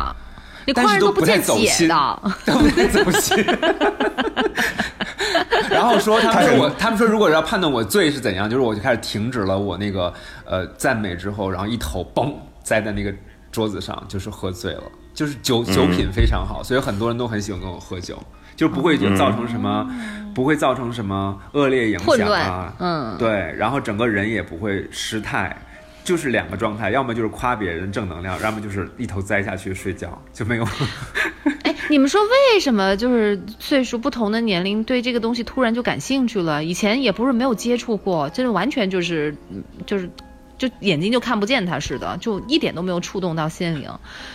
[0.66, 3.36] 你夸人都不见解的，都不太走心。
[5.68, 10.10] 然后说他们说我，他们说如果要判断我罪是怎样，就是我就开始停止了我那个
[10.46, 13.12] 呃赞美之后，然后一头嘣栽在那个
[13.52, 18.18] 桌子上，就是喝醉了，就是酒酒品非常好，所以很多人都很喜欢跟我喝酒，
[18.56, 19.88] 就不会造成什么，
[20.34, 25.56] 不会造成什么恶劣影响啊，嗯，对，然后整个人也不会失态。
[26.02, 30.68] 就是两个状态，要么就是夸别人正能量，要么就是一头栽下去睡觉，就没有。
[31.64, 32.20] 哎，你们说
[32.52, 36.62] 为什么就是岁数不同的年龄对这个东西突然就感兴趣了？
[36.62, 39.34] 以前也不是没有接触过，真的完全就是，
[39.86, 40.06] 就是。
[40.56, 43.90] 就眼睛就看不见他似的，就一点都没有触动到心灵。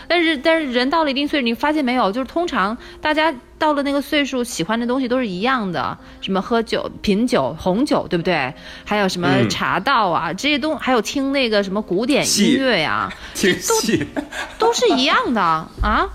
[0.08, 2.12] 但是，但是人到了一定岁数，你发现没有？
[2.12, 8.54] 就是通常大家到了那个岁数，喜欢的东西都是一样的，什么喝酒、品酒、红酒，对不对？
[8.84, 16.08] 还有什么茶道啊，这些东，还有听那个什么古典音乐呀，这都，都是一样的啊。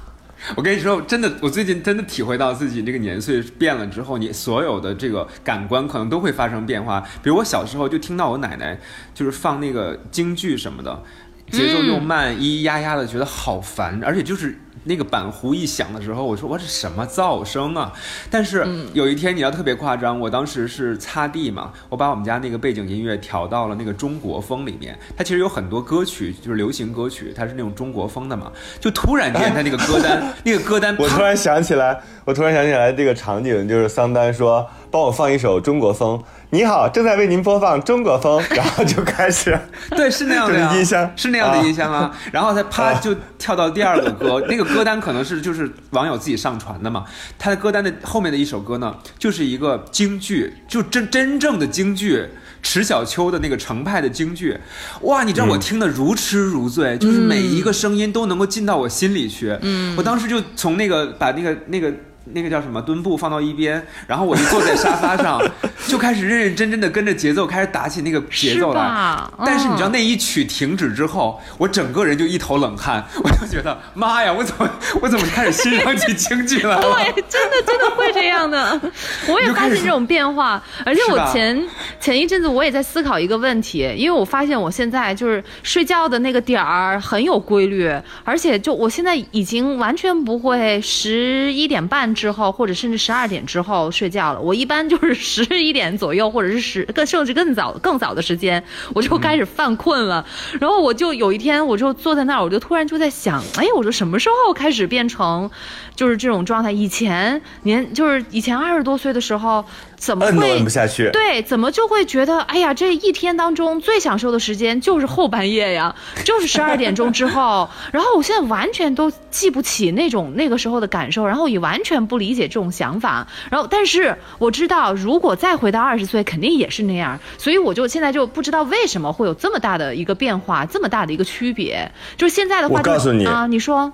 [0.57, 7.01] 我跟你说，真的，我最近真的体会到自己这个年岁变了之后，你所有的这个感官可能都会发生变化。
[7.23, 8.79] 比如我小时候就听到我奶奶
[9.15, 11.03] 就是放那个京剧什么的，
[11.51, 14.59] 节奏又慢，咿咿呀呀的，觉得好烦，而且就是。
[14.87, 17.91] 那个板胡一响的时候，我说我这什么噪声啊？
[18.31, 24.99] 但是有一天你要特别夸张，我当时是擦地嘛，我把我们家那个背景音乐调到了那个中国风里面。
[25.17, 28.53] 它其实有很多歌曲就是流行歌曲，它是那种中国风的嘛。
[28.79, 36.23] 就突然间，它那个歌单，那个歌单，我突然想起来，我突然想起来这个场景，就是桑丹说帮我放一首中国风。
[36.51, 39.59] 你好，正在为您播放中国风， 然后就开始，
[39.91, 47.05] 对，是那样的音箱，是那样的音箱啊，然后他啪就跳到第二个歌， 那个歌单可能是就是网友自己上传的嘛，
[47.37, 52.29] 他的歌单的后面的一首歌呢，就是一个京剧，就真真正的京剧，
[52.63, 54.57] 迟小秋的那个程派的京剧，
[55.01, 61.93] 哇，你知道我听得如痴如醉，就是每一个声音都能够进到我心里去，嗯，我当时就从那个把那个那个。
[62.33, 62.81] 那个叫什么？
[62.81, 65.41] 墩布放到一边，然后我就坐在沙发上，
[65.87, 69.21] 就开始认认真真的跟着节奏开始打起那个节奏来。
[69.45, 74.71] 但是你知道那一曲停止之后，我整个人就一头冷汗，我就觉得妈呀，我怎么
[75.03, 76.81] 我怎么开始欣赏起京剧来了？
[77.15, 78.81] 对，真的真的会这样的。
[79.29, 81.63] 我也发现这种变化，而且我前
[82.01, 87.93] 前一阵子我也在思考一个问题，因为我发现我现在就是睡觉的那个点儿很有规律，
[88.25, 92.14] 而且就我现在已经完全不会十一点半。
[92.15, 94.41] 之后，或者甚至十二点之后睡觉了。
[94.41, 98.63] 我一般就是十一点左右，或者是十更甚至更早更早的时间，
[98.95, 100.25] 我就开始犯困了。
[100.61, 105.51] 然后我就有一天，我就坐在那儿，我就突然就在想，哎，我说什么时候开始变成？
[105.97, 109.65] 就是这种状态，以前年就是以前二十多岁的时候，
[110.05, 111.11] 怎么会摁不下去？
[111.13, 117.69] 对，怎么就会觉得，哎呀，这一天当中最享受的时间就是后半夜呀， 就是十二点钟之后。
[117.91, 123.27] 然后我现在完全都记不起那种那个时候的感受，然后也完全不理解这种想法。
[123.51, 127.19] 然后，但是我知道，如果再回到二十岁，肯定也是那样。
[127.39, 131.91] 所以我就现在就不知道为什么会有这么大的一个变化，这么大的一个区别。
[132.19, 133.91] 就是现在的话，我告诉你啊，你说。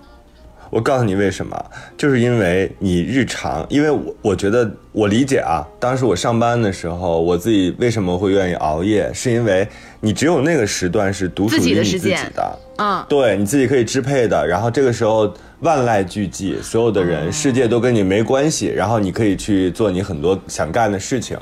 [0.70, 1.64] 我告诉你为什么，
[1.96, 9.66] 就是因为你日常，因为我我觉得我理解啊，当时我上班的时候，我自己为什么会愿意熬夜，是因为
[10.00, 21.36] 你只有那个时段是独属于你自己的，嗯，对，你自己可以支配的，然后这个时候万籁俱寂，所有的人世界都跟你没关系，然后你可以去做你很多想干的事情，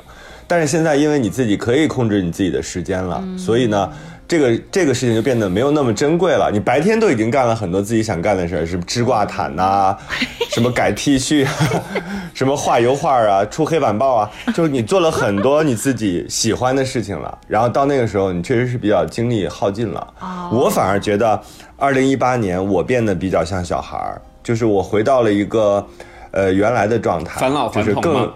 [0.47, 3.89] 但是现在因为你自己可以控制你自己的时间了，所以呢。
[4.29, 6.51] 这个这个事情就变得没有那么珍贵了。
[6.53, 9.97] 你白天都已经干了很多自己想干的事儿，什么织挂毯呐，
[10.53, 11.47] 什么改 T 恤，
[12.35, 17.35] 什么画油画啊，出黑板报啊，就是你做了很多你自己喜欢的事情了。
[17.47, 20.07] 然后到那个时候，你确实是比较精力耗尽了。
[20.51, 21.41] 我反而觉得，
[21.75, 25.83] 二零一八年我变得比较像小孩儿，就是我回到了一个，
[26.29, 28.29] 呃，原来的状态，返老还童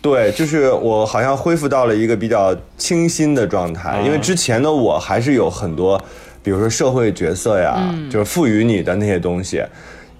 [0.00, 6.00] 对，就是我好像恢复到了一个比较清新的状态，因为之前的我还是有很多，
[6.42, 9.60] 比如说社会角色呀，就是赋予你的那些东西，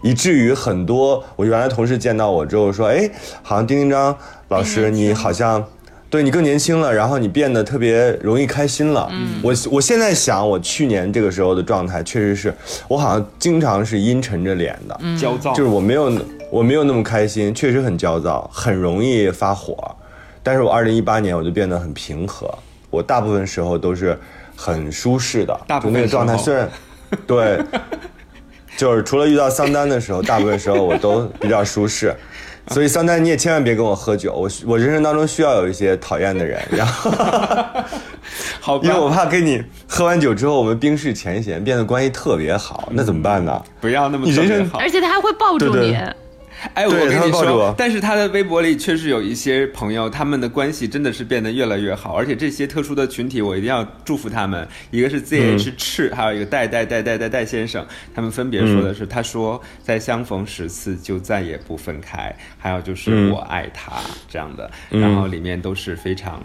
[0.02, 3.08] 以至于很多我原来同事见到我之后说，哎，
[3.42, 4.14] 好像丁丁张
[4.48, 5.64] 老师你好像
[6.10, 9.08] 对你更年轻了，然后你变得特别容易开心了。
[9.42, 12.52] 我我现在想，我去年这个时候的状态确实是
[12.88, 16.12] 我好像经常是阴沉着脸的，焦躁，就是我没有。
[16.50, 19.76] 我没有那么开心，确实很焦躁，很容易发火。
[20.42, 22.52] 但是我二零一八年我就变得很平和，
[22.90, 24.18] 我大部分时候都是
[24.56, 26.36] 很舒适的，就那个状态。
[26.36, 26.70] 虽然，
[27.26, 27.60] 对，
[28.78, 32.14] 就是除了遇到桑丹的时候，大部分时候我都比较舒适。
[32.70, 36.60] 所以桑丹你也千万别跟我喝酒，我我人生当中需要有一些讨厌的人。
[36.70, 37.10] 然后，
[38.60, 43.62] 好吧，因为我怕跟你喝完酒之后，我们冰释前嫌，变得关系特别好，那怎么办呢？
[43.80, 44.88] 不要那么你人生而。
[44.88, 45.72] 且他还会抱住你。
[45.72, 46.14] 对对
[46.74, 54.66] 哎，我跟你说但是他的微博里确实有一些朋友，他们的关系真的是变得越来越好，而且这些特殊的群体，我一定要祝福他们。
[54.90, 63.92] 一个是 ZH 赤、还有一个戴戴戴戴戴戴先生，他们分别说的是，他说在相逢十次就再也不分开，还有就是嗯我爱他、
[64.28, 66.42] 这样的，然后里面都是非常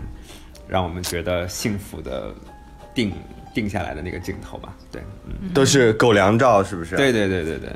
[0.67, 2.33] 让我们觉得幸福的
[2.93, 3.11] 定
[3.53, 4.75] 定下来的那个镜头吧。
[4.91, 6.95] 对，嗯，都是狗粮照，是不是？
[6.95, 7.69] 对对对对对。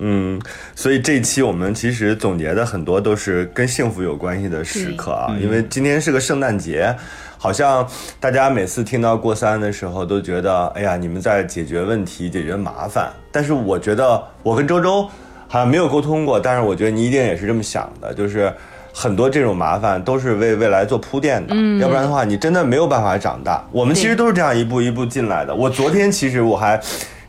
[0.00, 0.40] 嗯，
[0.74, 6.92] 所以这一期我们其实总结的很多都是跟幸福有关系的时刻啊，因为今天是个圣诞节，
[7.38, 7.86] 好像
[8.18, 13.10] 大家每次听到过三的时候都觉得，哎呀，你们在解决问题、解决麻烦。
[13.30, 15.02] 但是我觉得我跟周周
[15.46, 18.52] 好像没有沟通过，但是我觉得你一定也是这么想的，就是。
[18.92, 23.64] 很多这种麻烦都是为未来做铺垫的，要不然的话，你真的没有办法长大。
[23.70, 25.54] 我们其实都是这样一步一步进来的。
[25.54, 26.78] 我昨天其实我还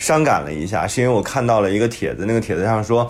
[0.01, 3.07] 伤感了一下，是因为我看到了一个帖子，那个帖子上说，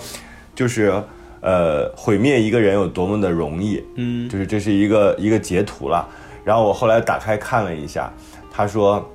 [0.54, 0.92] 就是
[1.40, 6.06] 呃，毁灭一个人有多么的容易，嗯就是这是一个一个截图了。
[6.44, 8.12] 然后我后来打开看了一下，
[8.52, 9.10] 他说，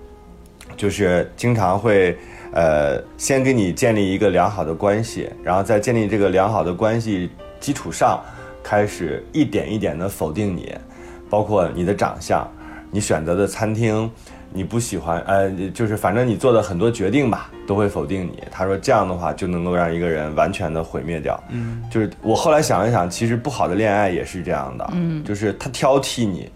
[0.74, 2.16] 就是经常会
[2.53, 7.29] 呃，先跟你建立一个良好的关系，然后在建立这个良好的关系
[7.61, 8.18] 基础上，
[8.62, 10.74] 开始一点一点的否定你，
[11.29, 12.51] 包括你的长相，
[12.91, 14.11] 你选择的餐厅。
[14.53, 18.42] 你不喜欢，呃，就是反正你做的很多决定吧，都会否定你。
[18.51, 21.38] 他说这样的话就能够让一个人完全的毁灭掉。
[21.51, 24.88] 嗯，就是我后来想了想，其实不好的恋爱也是这样的。
[24.94, 26.51] 嗯，就是他挑剔你，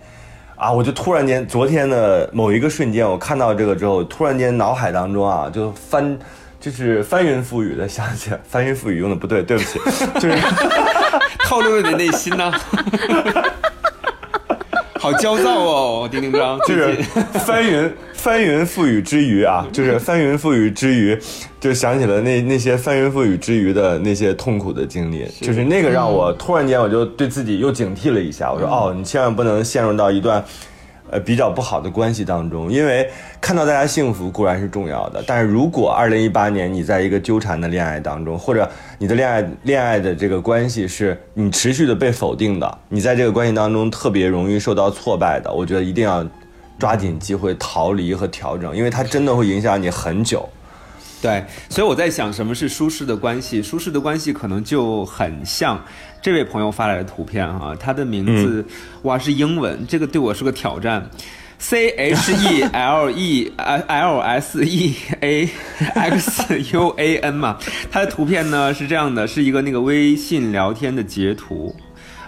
[0.57, 6.18] 啊，我就突然间昨天的某一个瞬间，我看到这个之后，突然间脑海当中啊就翻，
[6.59, 9.78] 就是翻云覆雨的想起来， 翻云覆雨用的不对，对不起，
[10.18, 10.38] 就是
[11.45, 12.51] 透露了你内心呢、
[15.03, 16.95] 好焦躁哦，丁丁张， 就是
[17.33, 21.19] 翻云翻云覆雨之余啊，就是翻云覆雨之余，
[21.59, 30.45] 就想起了那那些翻云覆雨之余的那些痛苦的经历，就是那个让我突然间我就对自己又警惕了一下，我说哦，你千万不能陷入到一段。
[31.11, 46.25] 呃，比较不好的关系当中，因为看到大家幸福固然是重要的，但是如果二零一八年你在一个纠缠的恋爱当中，或者你的恋爱恋爱的这个关系是你持续的被否定的，你在这个关系当中特别容易受到挫败的，我觉得一定要
[46.79, 50.49] 抓紧机会逃离和调整，因为它真的会影响你很久。
[51.23, 53.63] 对，所以我在想，什么是舒适的关系？
[53.63, 55.79] 舒适的关系可能就很像
[56.23, 58.64] 这位朋友发来的图片哈、他的名字、
[59.03, 61.09] 哇是英文，这个对我是个挑战。
[61.59, 65.49] C H E L E L S E A
[65.95, 67.59] X U A N 嘛，
[67.91, 71.75] 它的图片呢是这样的，是一个那个微信聊天的截图。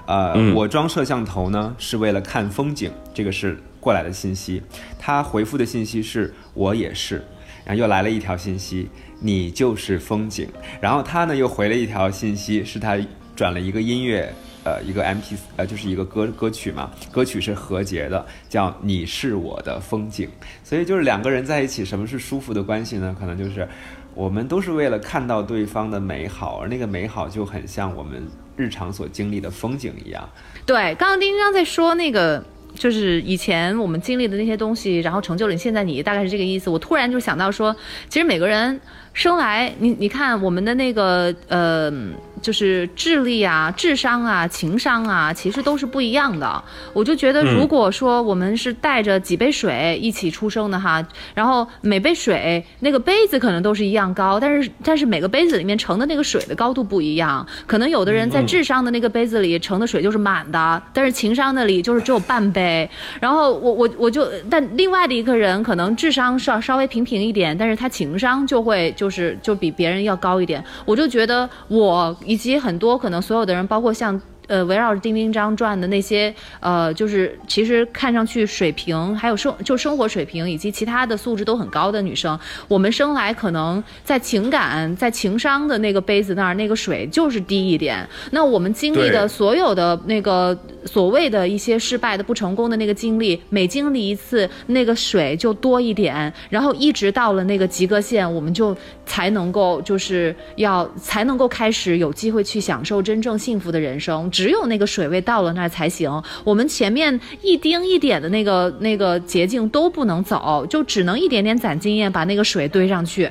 [0.05, 4.63] 呃，我装摄像头呢是为了看风景，这个是过来的信息。
[4.99, 7.25] 他回复的信息是我也是，
[7.65, 8.87] 然后又来了一条信息，
[9.19, 10.47] 你就是风景。
[10.79, 12.99] 然后他呢又回了一条信息，是他
[13.35, 14.33] 转了一个音乐，
[14.65, 20.29] 呃，一个 M P，呃，就是一个歌歌曲嘛，歌曲是何洁的，叫《你是我的风景》。
[20.63, 23.17] 所以就是两个人在一起，什么是舒服的关系呢？
[23.19, 23.67] 可能就是
[24.15, 28.23] 我们都是为了看到对方的美好，而那个美好就很像我们
[28.57, 30.29] 日常所经历的风景一样。
[30.67, 32.45] 对，刚刚丁丁张在说那个。
[32.75, 36.71] 就是以前我们经历的那些东西，然后成就了你现在你，大概是这个意思。
[36.71, 37.77] 我突然就想到说，
[38.09, 38.81] 其实每个人
[39.13, 41.93] 生来，你你看我们的那个呃，
[42.41, 46.63] 就是智力啊、智商啊、情商啊，其实都是不一样的。
[46.95, 62.89] 我就觉得，如果说我们是带着几杯水一起出生的哈，然后每杯水那个杯子可能都是一样高，但是但是每个杯子里面盛的那个水的高度不一样，可能有的人在智商的那个杯子里盛的水就是满的，但是情商那里就是只有半杯。
[63.21, 70.63] 然后我我我就，但另外的一个人可能智商稍稍微平平一点，但是他情商就会就是就比别人要高一点。
[70.85, 74.21] 我就觉得我以及很多可能所有的人，包括像。
[74.49, 88.07] 呃，围绕着丁丁章转的那些，呃，就是其实看上去水平，还有生就生活水平以及其他的素质都很高的女生，我们生来可能在情感、在情商的那个杯子那儿，那个水就是低一点。
[88.33, 98.77] 那我们经历的所有的那个所谓的一些失败的、不成功的那个经历，每经历一次，那个水就多一点，然后一直到了那个及格线，我们就
[99.07, 104.31] 才能够就是要才能够开始有机会去享受真正幸福的人生。
[104.33, 106.11] 只有那个水位到了那儿才行。
[106.43, 113.31] 我们前面一丁一点的那个那个捷径都不能走，就只能一点点攒经验，把那个水堆上去。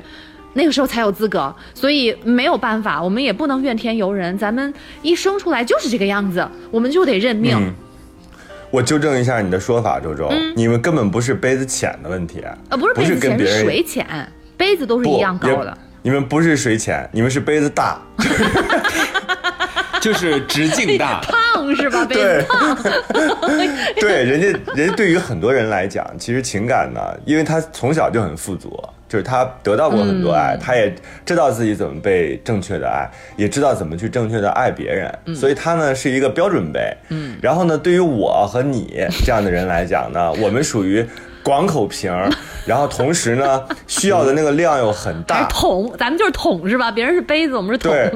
[0.54, 4.36] 那个时候才有资格，所以没有办法，我们也不能怨天尤人。
[4.38, 4.72] 咱们
[5.02, 7.56] 一生出来就是这个样子，我们就得认命。
[7.56, 7.74] 嗯
[8.70, 15.76] 我纠正一下你的说法，周周，你们根本不是杯子浅的问题，呃，不是杯子浅，是水浅，杯子都是一样高的。
[16.00, 18.00] 你们不是水浅，你们是杯子大，
[20.02, 21.20] 就是直径大，
[21.54, 22.04] 胖是吧？
[22.04, 22.44] 对。
[24.00, 28.78] 对，人家，人家对于很多人来讲，其实情感呢，因为他从小就很富足。
[29.08, 30.90] 就是他得到过很多爱，他也
[31.26, 36.80] 知道自己怎么被正确的爱，也知道怎么去正确的爱别人，所以他呢是一个标准杯。
[37.10, 41.06] 嗯，然后呢，对于我和你这样的人来讲呢，我们属于
[41.42, 42.12] 广口瓶，
[42.66, 45.46] 然后同时呢需要的那个量又很大。
[45.48, 46.90] 桶，咱们就是桶是吧？
[46.90, 47.92] 别人是杯子，我们是桶。
[47.92, 48.12] 对，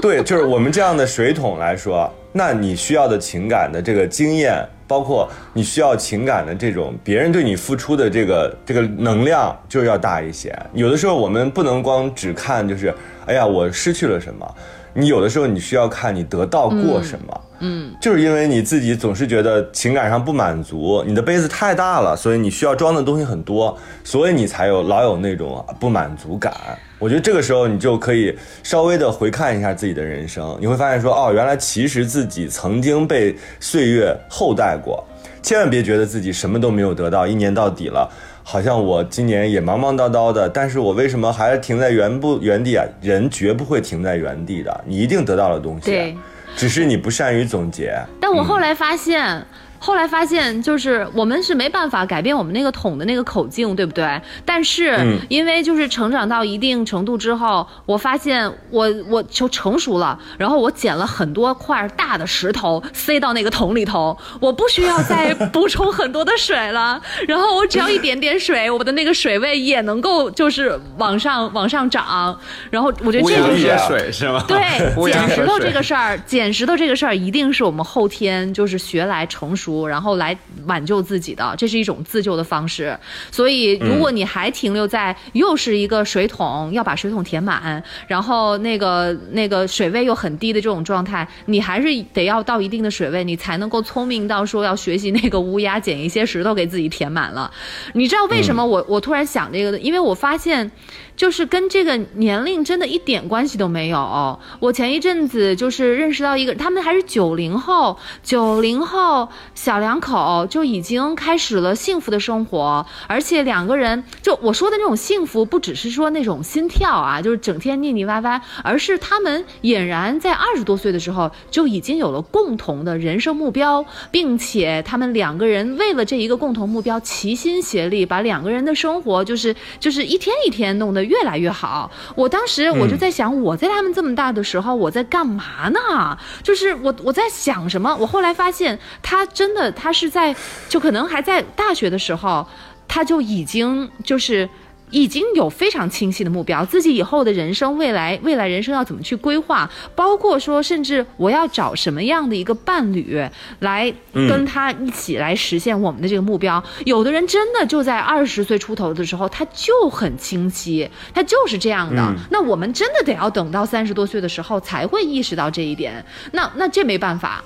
[0.00, 4.66] 对，就是我们这样的水桶来说，那你需要的情感的这个经验。
[4.86, 10.54] 包括你需要情感的这种别人对你付出的这个这个能量就要大一些。
[10.74, 12.94] 有的时候我们不能光只看就是，
[13.24, 14.46] 哎呀，我失去了什么。
[14.92, 17.26] 你有的时候你需要看你得到过什么。
[17.34, 26.52] 嗯，嗯就是因为你自己总是觉得情感上不满足，你的杯子太大了，所以你需要装的东西很多，所以你才有老有那种不满足感。
[26.98, 35.04] 我觉得这个时候你就可以稍微的回看一下自己的人生，你会发现说，哦，原来其实自己曾经被岁月厚待过。
[35.42, 38.10] 千万别觉得自己什么都没有得到，一年到底了，
[38.42, 42.84] 好像我今年也忙忙叨叨的，但是我为什么还停在原不原地啊？
[43.02, 46.16] 人绝不会停在原地的，你一定得到了东西，对，
[46.56, 47.94] 只是你不善于总结。
[48.20, 49.44] 但我后来发现。
[49.84, 54.18] 后来发现，就是我们是没办法改变我们那个桶的那个口径，对不对？
[54.42, 72.34] 但是因为就是成长到一定程度之后，我发现我我就成熟了，然后我捡了很多块大的石头塞到那个桶里头，我不需要再补充很多的水了， 然后我只要一点点水，我的那个水位也能够就是往上往上涨，
[72.70, 74.42] 然后我觉得这就是水是吗？
[74.48, 74.58] 对，
[75.12, 79.73] 捡石头这个事儿，捡石头这个事儿一定是我们后天就是学来成熟。
[79.88, 82.96] 然后来挽救自己的，这是一种自救的方式。
[83.30, 97.50] 所以，如果你还停留在又是一个水桶，要把水桶填满，然后那个那个水位又很低的这种状态，你还是得要到一定的水位，你才能够聪明到说要学习那个乌鸦捡一些石头给自己填满了。
[97.94, 99.78] 你知道为什么我我突然想这个？
[99.78, 100.70] 因为我发现。
[101.16, 104.36] 就是跟这个年龄真的一点关系都没有。
[104.58, 109.28] 我前一阵子就是认识到一个，他们还是九零后，九零后
[109.64, 131.02] 小两口就已经开始了幸福的生活，而且两个人就我说的那种幸福，不只是说那种心跳啊，就是整天腻腻歪歪，而是他们俨然在二十多岁的时候就已经有了共同的人生目标，并且他们两个人为了这一个共同目标齐心协力，把两个人的生活就是就是一天一天弄得。
[131.04, 136.18] 越来越好，我当时我就在想，我在他们这么大的时候，我在干嘛呢？
[136.42, 137.94] 就是我我在想什么？
[138.00, 140.32] 我后来发现，他真的他是在，
[140.68, 142.46] 就可能还在大学的时候，
[142.86, 144.48] 他就已经就是。
[144.90, 153.20] 已经有非常清晰的目标，自己以后的人生未来未来人生要怎么去规划，包括说甚至我要找什么样的一个伴侣
[153.58, 156.62] 来跟他一起来实现我们的这个目标。
[156.84, 162.14] 有的人真的就在二十岁出头的时候，他就很清晰，他就是这样的。
[162.30, 166.04] 那我们真的得要等到三十多岁的时候才会意识到这一点。
[166.32, 167.42] 那那这没办法，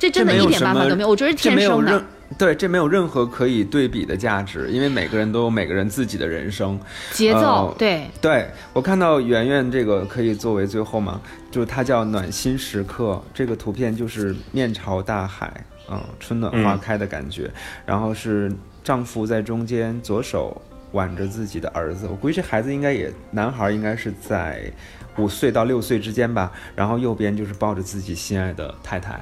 [0.00, 1.08] 这真的一点办法都没有。
[1.08, 2.02] 我觉得天生的。
[2.38, 6.78] 对，这没有任何可以对比的价值，因为每个人都有每个人自己的人生
[7.12, 7.74] 节奏。
[7.76, 11.20] 对，对我看到圆圆这个可以作为最后嘛，
[11.50, 15.52] 就是它叫暖心时刻，这个图片就是面朝大海，
[15.90, 17.50] 嗯，春暖花开的感觉，
[17.84, 18.50] 然后是
[18.84, 24.72] 丈夫在中间，左手挽着自己的儿子，我估计这孩子应该也男孩，应该是在
[25.16, 29.20] 五岁到六岁之间吧，然后右边就是抱着自己心爱的太太，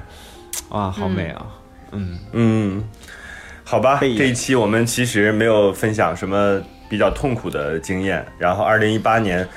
[0.69, 1.45] 哇，好美啊！
[1.91, 2.83] 嗯嗯，
[3.63, 8.23] 好吧，这一期我们其实没有分享什么比较痛苦的经验。
[8.37, 9.47] 然后，二零一八年，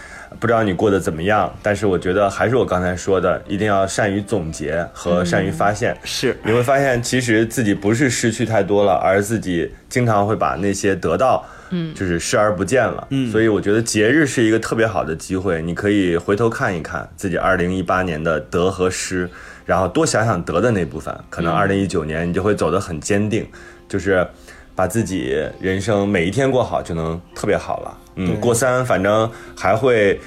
[0.41, 1.55] 不知道你过得怎么样？
[1.63, 5.95] 但是我觉得还是我刚才说的，一定要善于总结和善于发现。
[6.05, 13.07] 是，你会发现其实自己不是失去太多了，而自己经常会把那些得到，嗯，就是视而不见了。
[13.11, 19.29] 嗯，所以我觉得节日是一个特别好的机会，你可以回头看一看自己二零一八年的得和失。
[19.65, 23.47] 然后多想想得的那部分，可能二零一九年你就会走得很坚定，
[23.89, 24.27] 就是
[24.75, 27.99] 把自己人生每一天过好，就能特别好了。
[28.17, 30.21] 嗯，过三反正还会。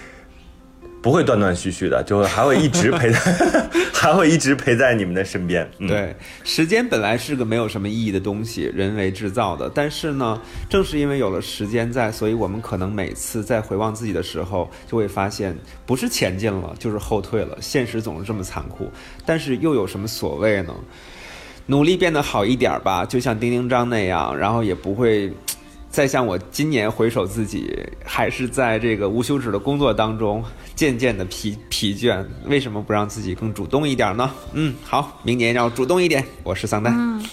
[1.05, 3.19] 不会断断续续的，就会还会一直陪在，
[3.93, 5.69] 还会一直陪在你们的身边。
[5.87, 9.69] 对，时间本来是个没有什么意义的东西，人为制造的。
[9.69, 17.55] 但是呢，正是因为有了时间在，所以我们可能每次在回望自己的时候，就会发现，不是前进了，就是后退了。
[17.61, 18.91] 现实总是这么残酷，
[19.27, 20.73] 但是又有什么所谓呢？
[21.67, 25.31] 努力变得好一点吧，就像丁丁章那样，然后也不会。
[25.95, 27.73] 再像我今年回首自己，
[28.03, 30.43] 还是在这个无休止的工作当中，
[30.75, 32.21] 渐渐的疲疲倦。
[32.47, 34.29] 为什么不让自己更主动一点呢？
[34.51, 36.21] 嗯，好，明年要主动一点。
[36.43, 37.23] 我是桑丹。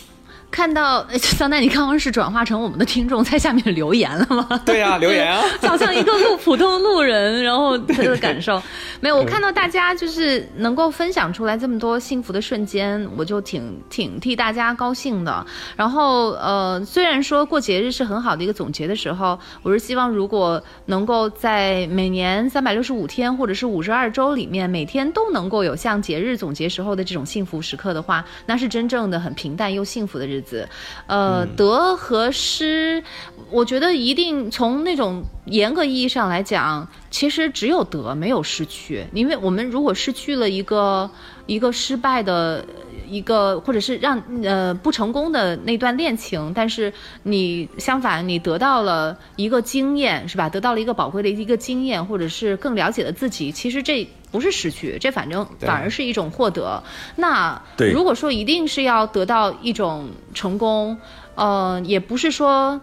[0.53, 4.61] 看到桑丹，你刚刚是转化成我们的听众在下面留言了吗？
[4.67, 8.63] 对呀， 留言啊，好像一个路普通路人，然后他的感受
[9.01, 9.17] 没有。
[9.17, 15.45] 我看到大家就是能够分享出来这么多幸福的瞬间，我就挺挺替大家高兴的。
[15.75, 30.42] 然后呃，虽然说过节日是很好的一个总结的时候，我是希望如果能够在每年三百六十五天或者是五十二周里面，每天都能够有像节日总结时候的这种幸福时刻的话，那是真正的很平淡又幸福的日子。
[30.43, 30.69] 子，
[31.07, 33.03] 呃，得和失，
[33.51, 41.11] 我觉得一定从那种严格意义上来讲，其实只有得没有失去，因为我们如果失去了一个
[41.47, 42.65] 一个失败的
[43.09, 46.93] 一个，或者是让呃不成功的那段恋情，但是
[47.23, 50.49] 你相反你得到了一个经验，是吧？
[50.49, 54.09] 得到了一个宝贵的一个经验，或者是更了解了自己，其实这。
[54.33, 56.83] 不是失去，这反正反而是一种获得。
[57.17, 57.61] 那
[57.93, 60.97] 如果说一定是要得到一种成功，
[61.35, 62.81] 呃，也不是说，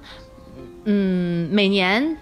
[0.83, 2.17] 嗯，每年。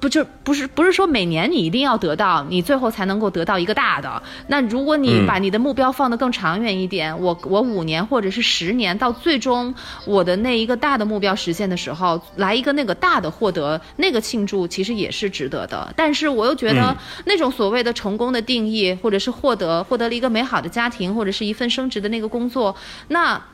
[0.00, 4.22] 不就不是不是说每年你一定要得到，你最后才能够得到一个大的。
[4.46, 9.74] 那如果你把你的目标放得更长远一点，我我五年或者是十年，到最终
[10.06, 15.92] 我的那一个大的目标实现的时候，来一个那个大的获得，那个庆祝其实也是值得的。
[15.94, 16.96] 但是我又觉得
[17.26, 22.74] 那种所谓的成功的定义，或者是获得获得了一个美好的家庭，或者是一份升职的那个工作，
[23.08, 23.44] 那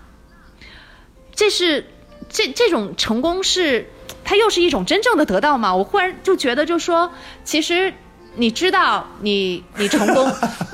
[1.34, 1.84] 这是
[2.28, 3.90] 这这种成功是。
[4.24, 5.74] 它又是一种真正的得到吗？
[5.74, 7.10] 我忽然就觉得，就说
[7.44, 7.92] 其实
[8.34, 10.30] 你知道，你你成功，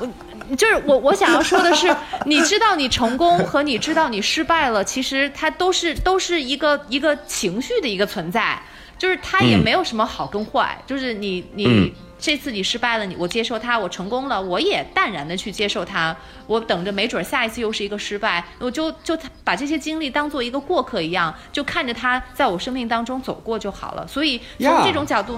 [0.57, 8.61] 就是我我想要说的是，你知道你成功和你知道你失败了，其实它都是都是一个一个情绪的一个存在，
[8.97, 11.93] 就是它也没有什么好跟坏，就是你你。
[12.23, 16.15] 这次你失败了，你我接受它；我成功了，我也淡然的去接受它。
[16.47, 24.07] 我等着，没准下一次又是一个失败，我就就把这些经历当做一个过客一样，就看着它在我生命当中走过就好了。
[24.07, 25.37] 所以从这种角度。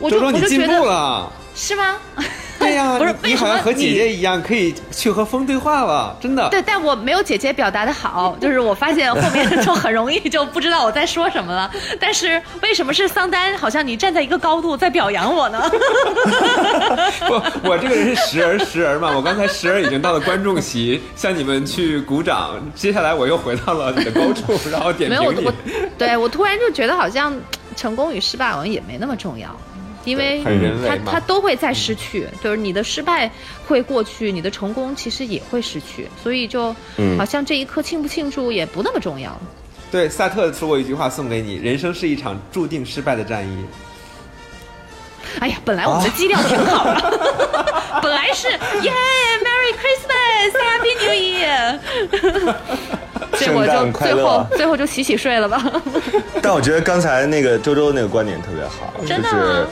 [0.00, 1.96] 我就我就觉得是吗？
[2.58, 6.48] 对呀， 不是你好像和姐姐一样可以去和风对话了，真的。
[6.48, 11.70] 对，但我没有姐姐表达的好，就是我发现后面 就很容易就不知道我在说什么了。
[11.98, 13.56] 但是为什么是桑丹？
[13.58, 15.70] 好像你站在一个高度在表扬我呢？
[17.26, 17.34] 不，
[17.68, 19.10] 我这个人是时而时而嘛。
[19.14, 22.54] 我刚才时而已经到了观众席，向你们去鼓掌。
[22.74, 25.46] 接下来我又回到了你的高处，然后点评你。
[25.46, 25.52] 我，
[25.98, 27.34] 对我突然就觉得好像
[27.74, 29.48] 成功与失败好像也没那么重要。
[30.04, 30.42] 因为
[30.86, 33.30] 他他都会再失去，就是你的失败
[33.66, 36.74] 会过去，你的成功其实也会失去，所以就
[37.18, 39.38] 好像这一刻庆不庆祝也不那么重要。
[39.90, 43.64] 对，萨特说过一句话送给你：人生是一场注定失败的战役。
[45.38, 48.92] 哎呀，本来我们的基调挺好的， 本来是耶
[49.44, 51.78] ，Merry Christmas，Happy New Year，
[53.38, 55.62] 结果就最后最后就洗洗睡了吧。
[56.42, 59.68] 但我觉得刚才那个周周那个观点特别好，真的。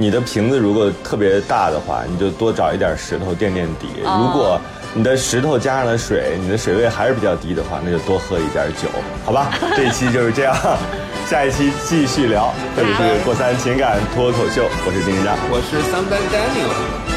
[0.00, 3.88] 你的瓶子如果特别大的话，你就多找一点石头垫垫底。
[3.98, 4.60] 如果
[4.94, 8.88] 你的石头加上了水，你的水位还是比较低的话，那就多喝一点酒，
[9.26, 9.50] 好吧？
[9.76, 10.54] 这一期就是这样，
[11.28, 12.54] 下一期继续聊。
[12.76, 16.70] 这里是过三情感脱口秀，我是丁一章，我是桑丹 Daniel，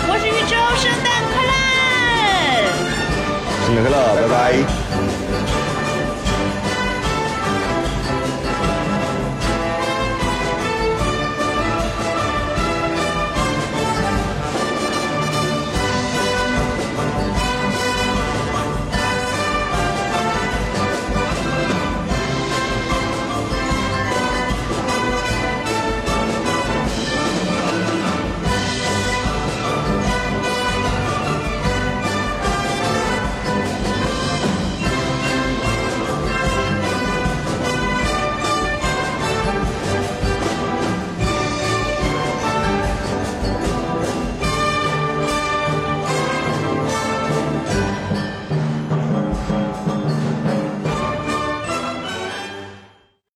[0.10, 1.54] 我是宇宙，圣诞快乐，
[3.68, 5.11] 圣诞快乐，拜拜。